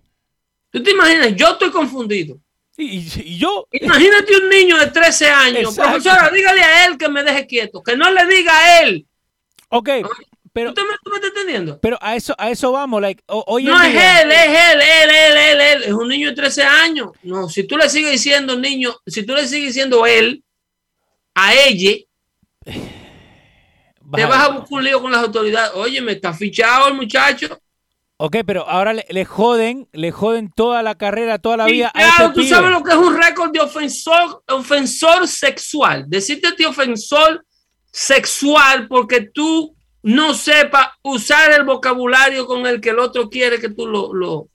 ¿Tú 0.71 0.81
te 0.81 0.91
imaginas? 0.91 1.35
Yo 1.35 1.49
estoy 1.51 1.69
confundido. 1.69 2.39
Y, 2.77 2.85
y- 2.99 3.11
y 3.25 3.37
yo, 3.37 3.67
Imagínate 3.71 4.35
un 4.37 4.49
niño 4.49 4.77
de 4.79 4.87
13 4.87 5.27
años. 5.27 5.77
Exacto. 5.77 5.91
Profesora, 6.01 6.29
dígale 6.31 6.61
a 6.63 6.85
él 6.87 6.97
que 6.97 7.09
me 7.09 7.23
deje 7.23 7.45
quieto. 7.45 7.83
Que 7.83 7.95
no 7.97 8.09
le 8.09 8.25
diga 8.25 8.57
a 8.57 8.81
él. 8.83 9.05
ok, 9.69 9.89
pero, 10.53 10.73
pero 11.81 11.97
a 12.01 12.15
eso, 12.15 12.35
a 12.37 12.49
eso 12.49 12.73
vamos, 12.73 13.01
like, 13.01 13.23
hoy 13.27 13.63
No 13.63 13.81
es 13.81 13.95
él, 13.95 14.31
es 14.31 14.47
él, 14.47 14.81
él, 14.81 15.09
él, 15.09 15.37
él, 15.37 15.61
él. 15.61 15.83
Es 15.83 15.93
un 15.93 16.09
niño 16.09 16.29
de 16.29 16.35
13 16.35 16.63
años. 16.63 17.11
No, 17.23 17.47
si 17.47 17.63
tú 17.63 17.77
le 17.77 17.89
sigues 17.89 18.11
diciendo 18.11 18.57
niño, 18.57 18.93
si 19.07 19.25
tú 19.25 19.33
le 19.33 19.47
sigues 19.47 19.67
diciendo 19.67 20.05
él, 20.05 20.43
a 21.33 21.53
ella, 21.53 21.97
te 22.65 24.25
vas 24.25 24.45
a 24.45 24.49
buscar 24.49 24.79
un 24.79 24.83
lío 24.83 25.01
con 25.01 25.11
las 25.11 25.23
autoridades. 25.23 25.71
Oye, 25.75 26.01
me 26.01 26.11
está 26.13 26.33
fichado 26.33 26.89
el 26.89 26.95
muchacho. 26.95 27.57
Ok, 28.17 28.37
pero 28.45 28.67
ahora 28.67 28.93
le, 28.93 29.05
le 29.09 29.23
joden, 29.23 29.87
le 29.93 30.11
joden 30.11 30.51
toda 30.53 30.83
la 30.83 30.95
carrera, 30.95 31.39
toda 31.39 31.57
la 31.57 31.65
vida 31.65 31.87
a 31.87 31.99
Fichado, 31.99 32.29
este 32.29 32.41
tú 32.41 32.47
sabes 32.47 32.71
lo 32.71 32.83
que 32.83 32.91
es 32.91 32.97
un 32.97 33.17
récord 33.19 33.51
de 33.51 33.61
ofensor, 33.61 34.43
ofensor 34.49 35.27
sexual. 35.27 36.05
Decirte 36.07 36.49
a 36.49 36.55
ti 36.55 36.65
ofensor 36.65 37.43
sexual 37.89 38.87
porque 38.87 39.21
tú 39.21 39.75
no 40.03 40.33
sepas 40.33 40.87
usar 41.03 41.51
el 41.53 41.63
vocabulario 41.63 42.45
con 42.47 42.65
el 42.65 42.81
que 42.81 42.89
el 42.89 42.99
otro 42.99 43.29
quiere 43.29 43.59
que 43.59 43.69
tú 43.69 43.87
lo, 43.87 44.13
lo, 44.13 44.47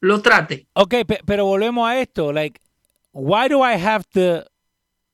lo 0.00 0.22
trates. 0.22 0.66
Ok, 0.74 0.94
pe- 1.06 1.20
pero 1.26 1.44
volvemos 1.44 1.88
a 1.88 1.98
esto. 1.98 2.32
Like, 2.32 2.60
why 3.12 3.48
do 3.48 3.58
I 3.58 3.74
have 3.74 4.04
to. 4.14 4.44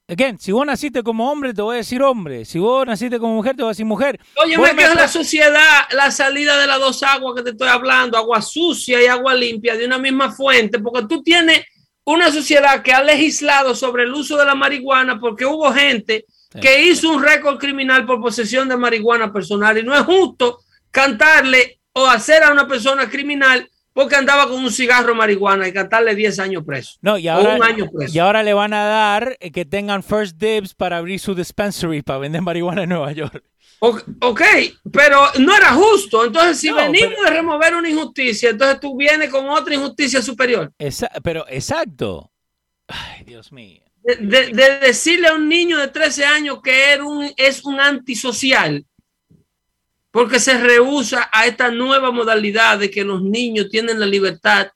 Again, 0.07 0.39
si 0.39 0.53
vos 0.53 0.67
naciste 0.67 1.03
como 1.03 1.33
hombre, 1.33 1.55
te 1.55 1.63
voy 1.63 1.77
a 1.77 1.79
decir 1.79 2.03
hombre. 2.03 2.45
Si 2.45 2.59
vos 2.59 2.87
naciste 2.87 3.19
como 3.19 3.37
mujer, 3.37 3.57
te 3.57 3.63
voy 3.63 3.71
a 3.71 3.73
decir 3.73 3.87
mujer. 3.87 4.21
Oye, 4.37 4.59
Vos 4.59 4.69
que 4.69 4.75
me 4.75 4.83
es 4.83 4.95
la 4.95 5.09
sociedad, 5.09 5.85
la 5.93 6.11
salida 6.11 6.59
de 6.59 6.67
las 6.67 6.79
dos 6.79 7.03
aguas 7.03 7.35
que 7.35 7.43
te 7.43 7.51
estoy 7.51 7.69
hablando, 7.69 8.19
agua 8.19 8.43
sucia 8.43 9.03
y 9.03 9.07
agua 9.07 9.35
limpia 9.35 9.77
de 9.77 9.87
una 9.87 9.97
misma 9.97 10.31
fuente, 10.31 10.79
porque 10.79 11.07
tú 11.09 11.23
tienes 11.23 11.63
una 12.05 12.31
sociedad 12.31 12.83
que 12.83 12.93
ha 12.93 13.03
legislado 13.03 13.75
sobre 13.75 14.03
el 14.03 14.13
uso 14.13 14.37
de 14.37 14.45
la 14.45 14.55
marihuana 14.55 15.19
porque 15.19 15.47
hubo 15.47 15.73
gente 15.73 16.27
Sí. 16.55 16.61
que 16.61 16.83
hizo 16.85 17.11
un 17.13 17.23
récord 17.23 17.59
criminal 17.59 18.07
por 18.07 18.21
posesión 18.21 18.69
de 18.69 18.77
marihuana 18.77 19.33
personal 19.33 19.77
y 19.77 19.83
no 19.83 19.95
es 19.95 20.03
justo 20.03 20.61
cantarle 20.91 21.81
o 21.93 22.07
hacer 22.07 22.43
a 22.45 22.53
una 22.53 22.67
persona 22.67 23.09
criminal 23.11 23.69
porque 23.93 24.17
andaba 24.17 24.49
con 24.49 24.63
un 24.65 24.71
cigarro 24.73 25.15
marihuana 25.15 25.69
y 25.69 25.73
cantarle 25.73 26.15
10 26.17 26.39
años 26.41 26.65
preso. 26.67 26.99
No, 27.01 27.17
y 27.19 27.29
O 27.29 27.33
ahora, 27.33 27.55
un 27.57 27.63
año 27.63 27.87
preso. 27.93 28.13
y 28.15 28.19
ahora 28.19 28.43
le 28.43 28.53
van 28.55 28.73
a 28.73 28.85
dar 28.85 29.37
eh, 29.41 29.53
que 29.53 29.65
tengan 29.65 30.03
first 30.03 30.37
dibs 30.37 30.75
para 30.75 30.97
abrir 30.99 31.21
su 31.21 31.35
dispensary 31.35 32.03
para 32.03 32.19
vender 32.21 32.43
marihuana 32.43 32.83
en 32.85 32.89
Nueva 32.89 33.13
York. 33.13 33.43
Ok, 33.81 34.41
pero 34.93 35.21
no 35.41 35.55
era 35.57 35.73
justo. 35.75 36.25
Entonces, 36.25 36.59
si 36.59 36.71
No, 36.71 36.77
venimos 36.77 37.15
pero- 37.17 37.25
de 37.25 37.31
remover 37.37 37.75
una 37.75 37.89
injusticia, 37.89 38.51
entonces 38.51 38.81
tú 38.81 38.97
vienes 38.97 39.29
con 39.31 39.49
otra 39.49 39.75
injusticia 39.75 40.23
superior. 40.23 40.73
Esa- 40.79 41.11
pero 41.23 41.45
exacto. 41.49 42.33
Ay, 42.89 43.25
Dios 43.25 43.53
mío. 43.53 43.83
De, 44.05 44.17
de- 44.17 44.49
de 44.53 44.79
decirle 44.81 45.29
a 45.29 45.35
un 45.35 45.49
niño 45.49 45.79
de 45.79 45.89
13 45.89 46.25
años 46.27 46.61
que 46.63 46.99
es 47.37 47.65
un 47.65 47.81
antisocial, 47.81 48.85
porque 50.11 50.39
se 50.39 50.59
rehúsa 50.59 51.29
a 51.33 51.47
esta 51.47 51.71
nueva 51.71 52.11
modalidad 52.13 52.79
de 52.79 52.91
que 52.91 53.03
los 53.03 53.23
niños 53.23 53.69
tienen 53.71 53.99
la 53.99 54.07
libertad 54.07 54.69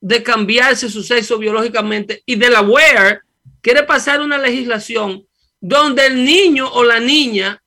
de 0.00 0.22
cambiarse 0.22 0.88
su 0.88 1.02
sexo 1.02 1.36
biológicamente 1.38 2.22
y 2.24 2.36
de 2.36 2.48
la 2.48 2.62
WEAR 2.62 3.20
quiere 3.60 3.82
pasar 3.82 4.20
una 4.22 4.38
legislación 4.38 5.26
donde 5.60 6.06
el 6.06 6.24
niño 6.24 6.66
o 6.72 6.82
la 6.82 6.98
niña 6.98 7.62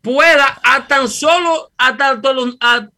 pueda 0.00 0.58
a 0.64 0.86
tan 0.88 1.06
solo 1.06 1.70
hasta, 1.76 2.18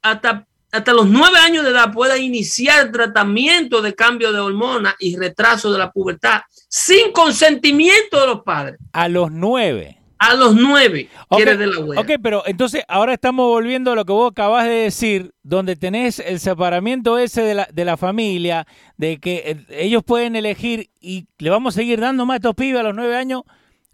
hasta, 0.01 0.47
hasta 0.73 0.95
los 0.95 1.07
nueve 1.07 1.37
años 1.39 1.65
de 1.65 1.71
edad 1.71 1.93
pueda 1.93 2.17
iniciar 2.19 2.91
tratamiento 2.91 3.83
de 3.83 3.95
cambio 3.95 4.33
de 4.33 4.41
hormonas 4.41 4.95
y 4.99 5.17
retraso 5.17 5.71
de 5.71 5.79
la 5.79 5.93
pubertad 5.93 6.41
sin 6.69 7.13
consentimiento 7.13 8.19
de 8.21 8.27
los 8.27 8.41
padres. 8.43 8.79
A 8.93 9.09
los 9.09 9.31
nueve. 9.31 9.99
A 10.19 10.35
los 10.35 10.55
nueve 10.55 11.11
Ok, 11.29 11.37
quiere 11.37 11.57
de 11.57 11.67
la 11.67 11.81
wea. 11.81 12.01
ok, 12.01 12.11
pero 12.23 12.45
entonces 12.47 12.85
ahora 12.89 13.13
estamos 13.13 13.49
volviendo 13.49 13.93
a 13.93 13.97
lo 13.97 14.05
que 14.05 14.13
vos 14.13 14.31
acabas 14.31 14.65
de 14.65 14.71
decir, 14.71 15.35
donde 15.43 15.77
tenés 15.77 16.21
el 16.21 16.41
separamiento 16.41 17.19
ese 17.19 17.43
de 17.43 17.55
la, 17.55 17.69
de 17.73 17.85
la 17.85 17.97
familia, 17.97 18.67
de 18.97 19.19
que 19.19 19.43
eh, 19.45 19.67
ellos 19.69 20.03
pueden 20.05 20.37
elegir 20.37 20.91
y 21.01 21.27
le 21.39 21.51
vamos 21.51 21.75
a 21.75 21.81
seguir 21.81 22.01
dando 22.01 22.25
más 22.25 22.35
a 22.35 22.37
estos 22.37 22.55
pibes 22.55 22.81
a 22.81 22.85
los 22.85 22.95
nueve 22.95 23.17
años 23.17 23.43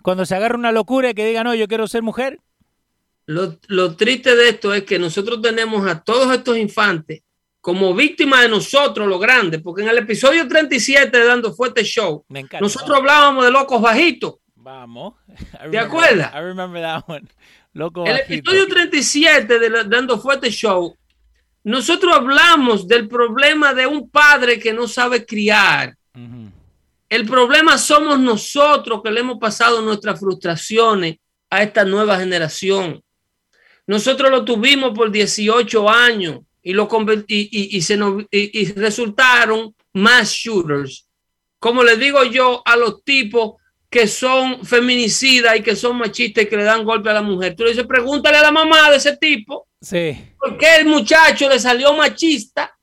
cuando 0.02 0.26
se 0.26 0.36
agarra 0.36 0.56
una 0.56 0.70
locura 0.70 1.10
y 1.10 1.14
que 1.14 1.26
diga, 1.26 1.42
no, 1.42 1.54
yo 1.54 1.66
quiero 1.66 1.88
ser 1.88 2.02
mujer. 2.02 2.40
Lo, 3.28 3.58
lo 3.66 3.94
triste 3.94 4.34
de 4.34 4.48
esto 4.48 4.72
es 4.72 4.84
que 4.84 4.98
nosotros 4.98 5.42
tenemos 5.42 5.86
a 5.86 6.00
todos 6.02 6.34
estos 6.34 6.56
infantes 6.56 7.20
como 7.60 7.94
víctimas 7.94 8.40
de 8.42 8.48
nosotros, 8.48 9.06
los 9.06 9.20
grandes, 9.20 9.60
porque 9.60 9.82
en 9.82 9.88
el 9.90 9.98
episodio 9.98 10.48
37 10.48 11.14
de 11.14 11.24
Dando 11.26 11.52
Fuerte 11.52 11.84
Show, 11.84 12.24
nosotros 12.58 12.96
hablábamos 12.96 13.44
de 13.44 13.50
locos 13.50 13.82
bajitos. 13.82 14.36
Vamos. 14.54 15.14
I 15.66 15.70
¿Te 15.70 15.78
acuerdas? 15.78 16.32
I 16.34 16.38
remember 16.38 16.80
that 16.80 17.04
one. 17.06 17.28
Loco 17.74 18.06
El 18.06 18.12
bajito. 18.14 18.50
episodio 18.50 18.66
37 18.66 19.58
de 19.58 19.70
la- 19.70 19.84
Dando 19.84 20.18
Fuerte 20.18 20.50
Show, 20.50 20.96
nosotros 21.64 22.14
hablamos 22.14 22.88
del 22.88 23.06
problema 23.08 23.74
de 23.74 23.86
un 23.86 24.08
padre 24.08 24.58
que 24.58 24.72
no 24.72 24.88
sabe 24.88 25.26
criar. 25.26 25.94
Ujú. 26.14 26.50
El 27.10 27.26
problema 27.26 27.76
somos 27.76 28.18
nosotros 28.18 29.02
que 29.04 29.10
le 29.10 29.20
hemos 29.20 29.38
pasado 29.38 29.82
nuestras 29.82 30.18
frustraciones 30.18 31.16
a 31.50 31.62
esta 31.62 31.84
nueva 31.84 32.18
generación. 32.18 33.02
Nosotros 33.88 34.30
lo 34.30 34.44
tuvimos 34.44 34.92
por 34.96 35.10
18 35.10 35.88
años 35.90 36.40
y, 36.62 36.72
lo 36.74 36.88
y, 37.26 37.48
y- 37.50 37.76
y 37.76 37.80
se 37.82 37.96
nos- 37.96 38.22
y- 38.30 38.60
y 38.60 38.72
resultaron 38.74 39.74
mass 39.94 40.30
shooters. 40.30 41.06
Como 41.58 41.82
le 41.82 41.96
digo 41.96 42.22
yo 42.22 42.62
a 42.64 42.76
los 42.76 43.02
tipos 43.02 43.54
que 43.90 44.06
son 44.06 44.64
feminicidas 44.64 45.56
y 45.56 45.62
que 45.62 45.74
son 45.74 45.96
machistas 45.96 46.44
y 46.44 46.46
que 46.46 46.56
le 46.58 46.64
dan 46.64 46.84
golpe 46.84 47.08
a 47.08 47.14
la 47.14 47.22
mujer. 47.22 47.56
Tú 47.56 47.64
le 47.64 47.70
dices, 47.70 47.86
pregúntale 47.86 48.36
a 48.36 48.42
la 48.42 48.52
mamá 48.52 48.90
de 48.90 48.98
ese 48.98 49.16
tipo 49.16 49.66
Sí. 49.80 50.16
por 50.38 50.58
qué 50.58 50.76
el 50.76 50.86
muchacho 50.86 51.48
le 51.48 51.58
salió 51.58 51.94
machista 51.94 52.76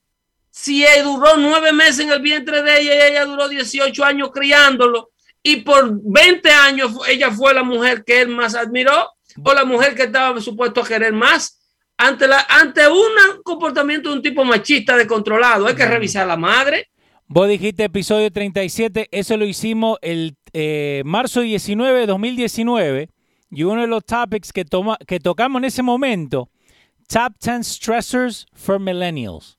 si 0.50 0.84
él 0.84 1.04
duró 1.04 1.36
nueve 1.36 1.72
meses 1.72 2.00
en 2.00 2.10
el 2.10 2.20
vientre 2.20 2.62
de 2.62 2.80
ella 2.80 2.94
y 3.08 3.10
ella 3.12 3.24
duró 3.26 3.48
18 3.48 4.02
años 4.04 4.30
criándolo 4.32 5.10
y 5.42 5.56
por 5.56 5.88
20 6.02 6.50
años 6.50 6.92
ella 7.06 7.30
fue 7.30 7.54
la 7.54 7.62
mujer 7.62 8.02
que 8.04 8.22
él 8.22 8.28
más 8.30 8.54
admiró 8.56 9.10
o 9.42 9.54
la 9.54 9.64
mujer 9.64 9.94
que 9.94 10.04
estaba 10.04 10.40
supuesto 10.40 10.80
a 10.80 10.86
querer 10.86 11.12
más 11.12 11.60
ante, 11.96 12.26
la, 12.28 12.46
ante 12.48 12.88
un 12.88 13.42
comportamiento 13.42 14.10
de 14.10 14.16
un 14.16 14.22
tipo 14.22 14.44
machista 14.44 14.96
descontrolado. 14.96 15.66
Hay 15.66 15.74
que 15.74 15.86
revisar 15.86 16.24
a 16.24 16.26
la 16.26 16.36
madre. 16.36 16.90
Vos 17.28 17.48
dijiste 17.48 17.84
episodio 17.84 18.30
37, 18.30 19.08
eso 19.10 19.36
lo 19.36 19.44
hicimos 19.44 19.98
el 20.00 20.36
eh, 20.52 21.02
marzo 21.04 21.40
19 21.40 22.00
de 22.00 22.06
2019 22.06 23.10
y 23.50 23.62
uno 23.64 23.80
de 23.80 23.86
los 23.88 24.04
topics 24.04 24.52
que, 24.52 24.64
toma, 24.64 24.96
que 25.06 25.18
tocamos 25.18 25.60
en 25.60 25.64
ese 25.64 25.82
momento, 25.82 26.50
Top 27.08 27.32
10 27.40 27.66
Stressors 27.66 28.46
for 28.52 28.78
Millennials. 28.78 29.58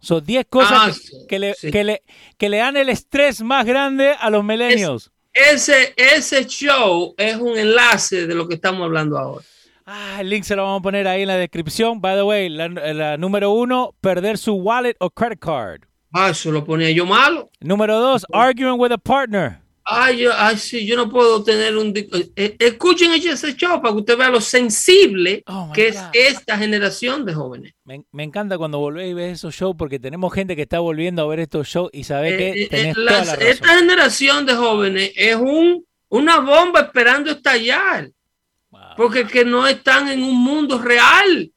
Son 0.00 0.24
10 0.24 0.46
cosas 0.48 0.72
Ah, 0.72 0.90
que, 1.28 1.38
le, 1.38 1.54
sí. 1.54 1.70
que, 1.70 1.84
le, 1.84 2.02
que 2.38 2.48
le 2.48 2.56
dan 2.58 2.76
el 2.76 2.88
estrés 2.88 3.42
más 3.42 3.64
grande 3.66 4.14
a 4.18 4.30
los 4.30 4.42
millennials. 4.42 5.12
Ese, 5.32 5.94
ese 5.96 6.44
show 6.46 7.14
es 7.16 7.36
un 7.36 7.56
enlace 7.56 8.26
de 8.26 8.34
lo 8.34 8.48
que 8.48 8.54
estamos 8.54 8.82
hablando 8.82 9.16
ahora. 9.18 9.44
Ah, 9.86 10.18
el 10.20 10.28
link 10.28 10.44
se 10.44 10.54
lo 10.54 10.64
vamos 10.64 10.80
a 10.80 10.82
poner 10.82 11.08
ahí 11.08 11.22
en 11.22 11.28
la 11.28 11.36
descripción. 11.36 12.00
By 12.00 12.16
the 12.16 12.22
way, 12.22 12.48
la, 12.48 12.68
la 12.68 13.16
número 13.16 13.50
uno, 13.50 13.94
perder 14.00 14.38
su 14.38 14.54
wallet 14.54 14.96
o 15.00 15.10
credit 15.10 15.40
card. 15.40 15.82
Ah, 16.12 16.30
eso 16.30 16.50
lo 16.50 16.64
ponía 16.64 16.90
yo 16.90 17.06
malo. 17.06 17.50
Número 17.60 17.98
dos, 18.00 18.26
arguing 18.32 18.78
with 18.78 18.92
a 18.92 18.98
partner. 18.98 19.59
Ay, 19.84 20.18
yo, 20.18 20.30
ay, 20.36 20.56
sí, 20.58 20.86
yo 20.86 20.94
no 20.96 21.08
puedo 21.08 21.42
tener 21.42 21.76
un... 21.76 21.92
di- 21.92 22.08
eh, 22.36 22.54
escuchen 22.58 23.12
ese 23.12 23.56
show 23.56 23.80
para 23.80 23.92
que 23.94 24.00
usted 24.00 24.16
vea 24.16 24.28
lo 24.30 24.40
sensible 24.40 25.42
Oh, 25.46 25.70
que 25.74 25.88
es 25.88 25.98
esta 26.12 26.56
generación 26.58 27.24
de 27.24 27.34
jóvenes. 27.34 27.74
Me, 27.84 28.04
me 28.12 28.22
encanta 28.22 28.56
cuando 28.58 28.78
volvés 28.78 29.10
y 29.10 29.14
ves 29.14 29.32
esos 29.38 29.54
shows 29.54 29.74
porque 29.76 29.98
tenemos 29.98 30.32
gente 30.32 30.54
que 30.54 30.62
está 30.62 30.78
volviendo 30.80 31.22
a 31.22 31.26
ver 31.26 31.40
estos 31.40 31.66
shows 31.66 31.90
y 31.92 32.04
sabe 32.04 32.34
Eh, 32.34 32.36
que 32.36 32.62
eh, 32.62 32.68
tenés 32.68 32.86
eh, 32.92 32.94
toda 32.94 33.10
las- 33.10 33.26
la 33.26 33.34
razón. 33.36 33.48
esta 33.48 33.78
generación 33.78 34.46
de 34.46 34.54
jóvenes 34.54 35.12
es 35.16 35.36
un, 35.36 35.84
una 36.10 36.38
bomba 36.40 36.80
esperando 36.80 37.30
estallar, 37.30 38.10
Wow. 38.70 38.80
porque 38.96 39.26
que 39.26 39.44
no 39.44 39.66
están 39.66 40.08
en 40.08 40.22
un 40.22 40.36
mundo 40.40 40.78
real. 40.78 41.50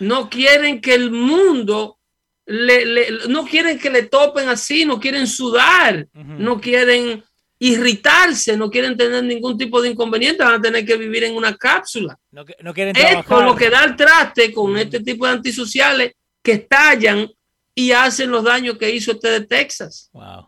No 0.00 0.28
quieren 0.28 0.80
que 0.80 0.94
el 0.94 1.12
mundo, 1.12 1.98
le, 2.46 2.84
le- 2.84 3.08
no 3.28 3.44
quieren 3.44 3.78
que 3.78 3.90
le 3.90 4.02
topen 4.02 4.48
así, 4.48 4.84
no 4.84 4.98
quieren 4.98 5.28
sudar, 5.28 6.08
no 6.14 6.60
quieren 6.60 7.22
irritarse, 7.66 8.58
no 8.58 8.70
quieren 8.70 8.94
tener 8.94 9.24
ningún 9.24 9.56
tipo 9.56 9.80
de 9.80 9.88
inconveniente, 9.88 10.44
van 10.44 10.56
a 10.56 10.60
tener 10.60 10.84
que 10.84 10.98
vivir 10.98 11.24
en 11.24 11.34
una 11.34 11.56
cápsula. 11.56 12.18
No, 12.30 12.44
quieren 12.74 12.94
Es 12.94 13.24
con 13.24 13.46
lo 13.46 13.56
que 13.56 13.70
da 13.70 13.84
el 13.84 13.96
traste 13.96 14.52
con 14.52 14.76
este 14.76 15.00
tipo 15.00 15.26
de 15.26 15.32
antisociales 15.32 16.12
que 16.42 16.52
estallan 16.52 17.26
y 17.74 17.92
hacen 17.92 18.30
los 18.30 18.44
daños 18.44 18.76
que 18.76 18.90
hizo 18.90 19.12
este 19.12 19.30
de 19.30 19.46
Texas. 19.46 20.10
Wow. 20.12 20.46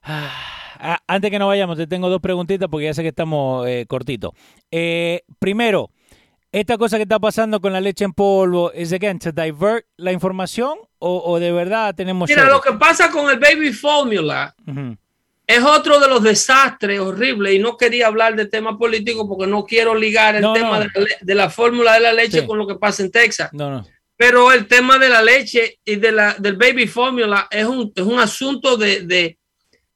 Ah, 0.00 0.32
ah, 0.78 0.98
antes 1.06 1.30
que 1.30 1.38
no 1.38 1.48
vayamos, 1.48 1.76
te 1.76 1.86
tengo 1.86 2.08
dos 2.08 2.22
preguntitas 2.22 2.66
porque 2.70 2.86
ya 2.86 2.94
sé 2.94 3.02
que 3.02 3.08
estamos 3.08 3.68
eh, 3.68 3.84
cortitos. 3.86 4.30
Eh, 4.70 5.20
primero, 5.38 5.90
esta 6.50 6.78
cosa 6.78 6.96
que 6.96 7.02
está 7.02 7.18
pasando 7.18 7.60
con 7.60 7.74
la 7.74 7.82
leche 7.82 8.06
en 8.06 8.14
polvo, 8.14 8.72
¿es 8.72 8.90
again 8.94 9.18
to 9.18 9.32
divert 9.32 9.84
la 9.98 10.12
información 10.12 10.78
o, 10.98 11.22
o 11.30 11.38
de 11.38 11.52
verdad 11.52 11.94
tenemos 11.94 12.26
Mira, 12.30 12.46
lo 12.46 12.62
que 12.62 12.72
pasa 12.72 13.10
con 13.10 13.30
el 13.30 13.38
baby 13.38 13.70
formula. 13.74 14.54
Es 15.48 15.64
otro 15.64 15.98
de 15.98 16.06
los 16.08 16.22
desastres 16.22 17.00
horribles 17.00 17.54
y 17.54 17.58
no 17.58 17.76
quería 17.76 18.06
hablar 18.06 18.36
de 18.36 18.46
tema 18.46 18.76
político 18.78 19.26
porque 19.26 19.46
no 19.50 19.64
quiero 19.64 19.94
ligar 19.94 20.36
el 20.36 20.42
No, 20.42 20.52
tema 20.52 20.78
no. 20.78 20.80
De, 20.80 20.90
la, 20.94 21.00
le- 21.00 21.16
de 21.20 21.34
la 21.34 21.48
fórmula 21.50 21.94
de 21.94 22.00
la 22.00 22.12
leche 22.12 22.42
Sí. 22.42 22.46
con 22.46 22.58
lo 22.58 22.66
que 22.66 22.74
pasa 22.76 23.02
en 23.02 23.10
Texas. 23.10 23.48
No, 23.52 23.70
no. 23.70 23.86
Pero 24.16 24.52
el 24.52 24.66
tema 24.66 24.98
de 24.98 25.08
la 25.08 25.22
leche 25.22 25.78
y 25.84 25.96
de 25.96 26.12
la, 26.12 26.34
del 26.38 26.56
baby 26.56 26.86
formula 26.86 27.48
es 27.50 27.64
un, 27.64 27.90
es 27.96 28.02
un 28.02 28.18
asunto 28.18 28.76
de, 28.76 29.00
de, 29.06 29.38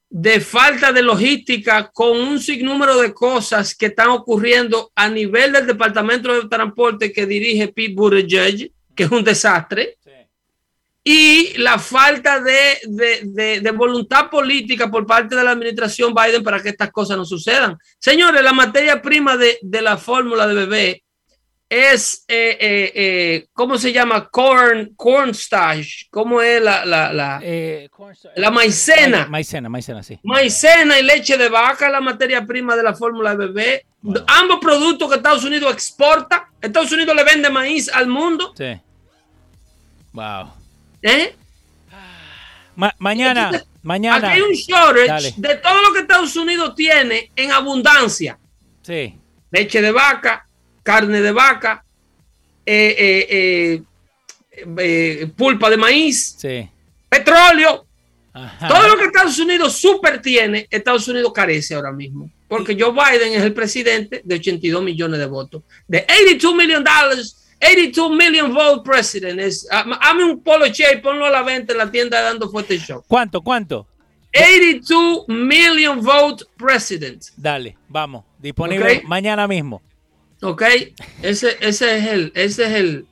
de 0.09 0.39
falta 0.39 0.91
de 0.91 1.03
logística 1.03 1.89
con 1.93 2.19
un 2.19 2.39
sinnúmero 2.39 2.97
de 2.99 3.13
cosas 3.13 3.75
que 3.75 3.87
están 3.87 4.09
ocurriendo 4.09 4.91
a 4.95 5.07
nivel 5.09 5.51
del 5.51 5.67
Departamento 5.67 6.33
de 6.33 6.47
Transporte 6.49 7.11
que 7.11 7.25
dirige 7.27 7.67
Pete 7.67 7.93
Buttigieg, 7.93 8.71
que 8.95 9.03
es 9.03 9.11
un 9.11 9.23
desastre, 9.23 9.97
y 11.03 11.57
la 11.57 11.79
falta 11.79 12.39
de, 12.39 12.77
de, 12.85 13.21
de- 13.25 13.59
de 13.59 13.71
voluntad 13.71 14.29
política 14.29 14.89
por 14.89 15.05
parte 15.05 15.35
de 15.35 15.43
la 15.43 15.51
administración 15.51 16.13
Biden 16.13 16.43
para 16.43 16.61
que 16.61 16.69
estas 16.69 16.91
cosas 16.91 17.17
no 17.17 17.25
sucedan. 17.25 17.77
Señores, 17.99 18.41
la 18.41 18.53
materia 18.53 19.01
prima 19.01 19.35
de, 19.35 19.57
de 19.61 19.81
la 19.81 19.97
fórmula 19.97 20.47
de 20.47 20.53
bebé 20.53 21.03
es, 21.67 22.23
eh, 22.27 22.55
eh, 22.59 22.91
eh, 22.95 23.47
¿cómo 23.51 23.77
se 23.79 23.91
llama? 23.91 24.29
Corn, 24.29 24.93
cornstarch. 24.95 26.07
¿Cómo 26.11 26.39
es 26.41 26.61
la, 26.61 26.85
la, 26.85 27.11
la? 27.11 27.39
Eh, 27.43 27.89
La 28.35 28.51
maicena. 28.51 29.19
Ma- 29.21 29.27
Maicena, 29.29 29.69
maicena, 29.69 30.03
sí. 30.03 30.19
Maicena 30.23 30.99
y 30.99 31.03
leche 31.03 31.35
de 31.35 31.49
vaca, 31.49 31.89
la 31.89 31.99
materia 31.99 32.45
prima 32.45 32.75
de 32.75 32.83
la 32.83 32.93
fórmula 32.93 33.31
de 33.35 33.47
bebé. 33.47 33.85
Ambos 34.27 34.59
productos 34.61 35.09
que 35.09 35.15
Estados 35.15 35.43
Unidos 35.43 35.73
exporta. 35.73 36.47
Estados 36.61 36.91
Unidos 36.91 37.15
le 37.15 37.23
vende 37.23 37.49
maíz 37.49 37.89
al 37.89 38.07
mundo. 38.07 38.53
Sí. 38.55 38.79
Wow. 40.13 40.51
¿Eh? 41.03 41.35
Ma- 42.75 42.95
mañana, 42.97 43.45
Entonces, 43.45 43.67
mañana. 43.83 44.27
Aquí 44.29 44.37
hay 44.37 44.41
un 44.41 44.53
shortage 44.53 45.07
Dale. 45.07 45.33
de 45.37 45.55
todo 45.57 45.81
lo 45.81 45.93
que 45.93 45.99
Estados 45.99 46.35
Unidos 46.35 46.73
tiene 46.75 47.29
en 47.35 47.51
abundancia. 47.51 48.37
Sí. 48.81 49.13
Leche 49.51 49.81
de 49.81 49.91
vaca, 49.91 50.47
carne 50.81 51.21
de 51.21 51.31
vaca, 51.31 51.83
eh, 52.65 53.83
eh, 54.77 55.27
pulpa 55.35 55.69
de 55.69 55.77
maíz, 55.77 56.35
Sí. 56.39 56.67
petróleo. 57.09 57.85
Ajá. 58.33 58.67
Todo 58.67 58.87
lo 58.87 58.97
que 58.97 59.05
Estados 59.05 59.37
Unidos 59.37 59.73
super 59.77 60.19
tiene, 60.21 60.67
Estados 60.71 61.07
Unidos 61.07 61.31
carece 61.33 61.75
ahora 61.75 61.91
mismo. 61.91 62.31
Porque 62.47 62.75
Joe 62.79 62.91
Biden 62.91 63.33
es 63.33 63.43
el 63.43 63.53
presidente 63.53 64.21
de 64.23 64.35
82 64.35 64.81
millones 64.83 65.19
de 65.19 65.25
votos. 65.27 65.61
De 65.87 65.99
82 66.09 66.55
million 66.55 66.83
dollars, 66.83 67.42
82 67.63 68.09
million 68.11 68.53
vote 68.53 68.81
president. 68.83 69.39
Es, 69.39 69.67
ah, 69.71 69.85
hazme 70.01 70.23
un 70.25 70.41
polo 70.43 70.65
che 70.71 70.85
y 70.93 70.97
ponlo 71.01 71.25
a 71.25 71.29
la 71.29 71.41
venta 71.43 71.71
en 71.73 71.77
la 71.79 71.89
tienda 71.91 72.17
de 72.19 72.23
dando 72.25 72.49
fuerte 72.49 72.77
show. 72.77 73.03
¿Cuánto? 73.07 73.41
¿Cuánto? 73.41 73.87
82 74.35 75.25
million 75.27 76.01
vote 76.01 76.45
president. 76.57 77.23
Dale, 77.37 77.77
vamos. 77.87 78.23
Disponible 78.39 79.01
mañana 79.05 79.47
mismo. 79.47 79.81
¿Ok? 80.41 80.63
Ese, 81.21 81.55
ese 81.61 81.97
es 81.97 82.05
el, 82.07 82.31
ese 82.35 82.63
es 82.65 82.71
el. 82.71 83.05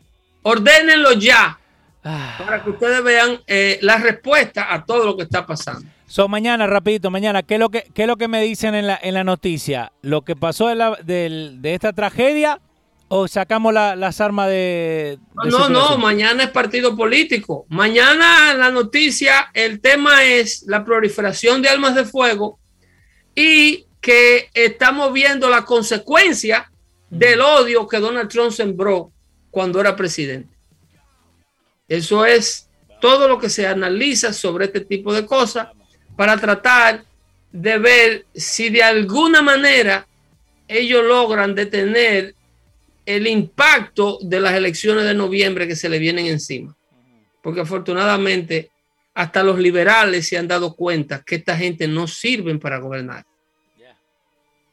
Ordénenlo 0.43 1.13
ya 1.13 1.57
Ah. 2.03 2.33
para 2.39 2.63
que 2.63 2.71
ustedes 2.71 3.03
vean 3.03 3.39
eh, 3.45 3.77
la 3.83 3.97
respuesta 3.97 4.73
a 4.73 4.83
todo 4.83 5.05
lo 5.05 5.15
que 5.15 5.21
está 5.21 5.45
pasando. 5.45 5.87
So, 6.07 6.27
mañana, 6.27 6.65
rapidito, 6.65 7.11
mañana, 7.11 7.43
¿qué 7.43 7.53
es 7.53 7.59
lo 7.59 7.69
que, 7.69 7.83
qué 7.93 8.01
es 8.01 8.07
lo 8.07 8.17
que 8.17 8.27
me 8.27 8.41
dicen 8.41 8.73
en 8.73 8.87
la, 8.87 8.99
en 9.03 9.13
la 9.13 9.23
noticia? 9.23 9.91
¿Lo 10.01 10.23
que 10.23 10.35
pasó 10.35 10.67
de, 10.69 10.75
la- 10.75 10.97
del- 11.03 11.61
de 11.61 11.75
esta 11.75 11.93
tragedia 11.93 12.59
o 13.13 13.27
sacamos 13.27 13.73
la- 13.73 13.97
las 13.97 14.21
armas 14.21 14.47
de... 14.47 15.19
No, 15.35 15.43
de 15.43 15.49
no, 15.51 15.69
no, 15.69 15.97
mañana 15.97 16.43
es 16.43 16.49
partido 16.49 16.95
político. 16.95 17.65
Mañana 17.67 18.53
la 18.53 18.71
noticia, 18.71 19.49
el 19.53 19.81
tema 19.81 20.23
es 20.23 20.63
la 20.65 20.85
proliferación 20.85 21.61
de 21.61 21.67
armas 21.67 21.93
de 21.93 22.05
fuego 22.05 22.57
y 23.35 23.85
que 23.99 24.49
estamos 24.53 25.11
viendo 25.11 25.49
la 25.49 25.65
consecuencia 25.65 26.71
del 27.09 27.41
odio 27.41 27.85
que 27.85 27.99
Donald 27.99 28.29
Trump 28.29 28.51
sembró 28.53 29.11
cuando 29.49 29.81
era 29.81 29.93
presidente. 29.97 30.55
Eso 31.89 32.25
es 32.25 32.69
todo 33.01 33.27
lo 33.27 33.37
que 33.39 33.49
se 33.49 33.67
analiza 33.67 34.31
sobre 34.31 34.65
este 34.65 34.79
tipo 34.79 35.13
de 35.13 35.25
cosas 35.25 35.67
para 36.15 36.37
tratar 36.37 37.03
de 37.51 37.77
ver 37.77 38.25
si 38.33 38.69
de 38.69 38.83
alguna 38.83 39.41
manera 39.41 40.07
ellos 40.69 41.03
logran 41.03 41.53
detener 41.53 42.35
el 43.15 43.27
impacto 43.27 44.17
de 44.21 44.39
las 44.39 44.53
elecciones 44.53 45.05
de 45.05 45.13
noviembre 45.13 45.67
que 45.67 45.75
se 45.75 45.89
le 45.89 45.99
vienen 45.99 46.25
encima. 46.27 46.75
Porque 47.41 47.61
afortunadamente 47.61 48.69
hasta 49.13 49.43
los 49.43 49.59
liberales 49.59 50.27
se 50.27 50.37
han 50.37 50.47
dado 50.47 50.73
cuenta 50.75 51.21
que 51.25 51.35
esta 51.35 51.57
gente 51.57 51.87
no 51.87 52.07
sirven 52.07 52.59
para 52.59 52.77
gobernar. 52.79 53.25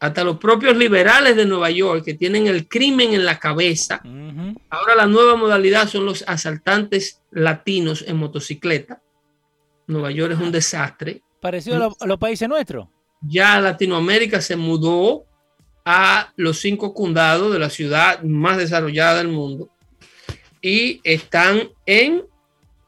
Hasta 0.01 0.23
los 0.23 0.39
propios 0.39 0.77
liberales 0.77 1.35
de 1.35 1.45
Nueva 1.45 1.71
York 1.71 2.05
que 2.05 2.15
tienen 2.15 2.47
el 2.47 2.69
crimen 2.69 3.15
en 3.15 3.25
la 3.25 3.37
cabeza. 3.41 4.01
Ujú. 4.05 4.55
Ahora 4.71 4.95
la 4.95 5.07
nueva 5.07 5.35
modalidad 5.35 5.89
son 5.89 6.05
los 6.07 6.23
asaltantes 6.29 7.21
latinos 7.33 8.05
en 8.07 8.17
motocicleta. 8.17 9.03
Nueva 9.89 10.13
York 10.13 10.35
es 10.35 10.39
un 10.39 10.53
desastre. 10.53 11.23
Parecido 11.41 11.77
a, 11.77 11.79
lo- 11.81 11.97
a 11.99 12.07
los 12.07 12.19
países 12.19 12.49
nuestros. 12.49 12.87
ya 13.23 13.61
Latinoamérica 13.61 14.41
se 14.41 14.55
mudó 14.55 15.25
a 15.91 16.35
los 16.37 16.61
cinco 16.61 16.93
condados 16.93 17.51
de 17.51 17.59
la 17.59 17.71
ciudad 17.71 18.23
más 18.23 18.59
desarrollada 18.59 19.17
del 19.17 19.29
mundo 19.29 19.71
y 20.61 21.01
están 21.03 21.71
en 21.87 22.25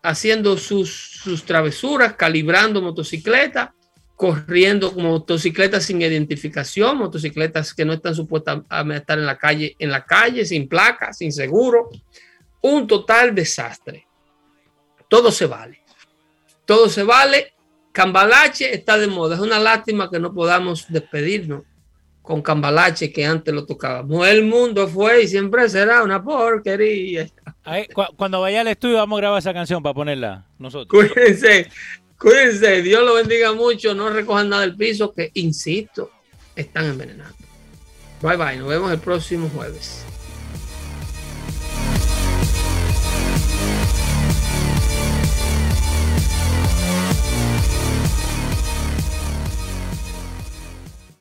haciendo 0.02 0.58
sus, 0.58 1.12
sus 1.14 1.44
travesuras, 1.44 2.12
calibrando 2.12 2.82
motocicletas, 2.82 3.70
corriendo 4.16 4.92
motocicletas 4.92 5.86
sin 5.86 6.02
identificación, 6.02 6.98
motocicletas 6.98 7.72
que 7.72 7.86
no 7.86 7.94
están 7.94 8.14
supuestas 8.14 8.60
a 8.68 8.82
estar 8.94 9.18
en 9.18 9.24
la 9.24 9.38
calle, 9.38 9.74
en 9.78 9.90
la 9.90 10.04
calle, 10.04 10.44
sin 10.44 10.68
placa, 10.68 11.14
sin 11.14 11.32
seguro. 11.32 11.88
Un 12.60 12.86
total 12.86 13.34
desastre. 13.34 14.06
todo 15.08 15.32
se 15.32 15.46
vale. 15.46 15.80
Todo 16.66 16.90
se 16.90 17.02
vale. 17.02 17.54
Cambalache 17.92 18.74
está 18.74 18.98
de 18.98 19.06
moda. 19.06 19.36
Es 19.36 19.40
una 19.40 19.58
lástima 19.58 20.10
que 20.10 20.18
no 20.18 20.34
podamos 20.34 20.84
despedirnos 20.90 21.62
con 22.22 22.42
Cambalache 22.42 23.12
que 23.12 23.24
antes 23.24 23.52
lo 23.52 23.64
tocábamos. 23.66 24.26
El 24.28 24.44
mundo 24.44 24.86
fue 24.88 25.22
y 25.22 25.28
siempre 25.28 25.68
será 25.68 26.02
una 26.02 26.22
porquería. 26.22 27.28
cuando 28.16 28.40
vaya 28.40 28.60
al 28.60 28.68
estudio 28.68 28.96
vamos 28.96 29.18
a 29.18 29.20
grabar 29.20 29.38
esa 29.38 29.52
canción 29.54 29.82
para 29.82 29.94
ponerla 29.94 30.46
nosotros. 30.58 30.88
Cuídense, 30.88 31.68
cuídense. 32.18 32.82
Dios 32.82 33.04
lo 33.04 33.14
bendiga 33.14 33.52
mucho. 33.52 33.94
No 33.94 34.10
recojan 34.10 34.48
nada 34.48 34.62
del 34.62 34.76
piso 34.76 35.12
que, 35.12 35.30
insisto, 35.34 36.10
están 36.54 36.86
envenenando. 36.86 37.36
Bye 38.22 38.36
bye. 38.36 38.56
Nos 38.56 38.68
vemos 38.68 38.92
el 38.92 38.98
próximo 38.98 39.50
jueves. 39.54 40.04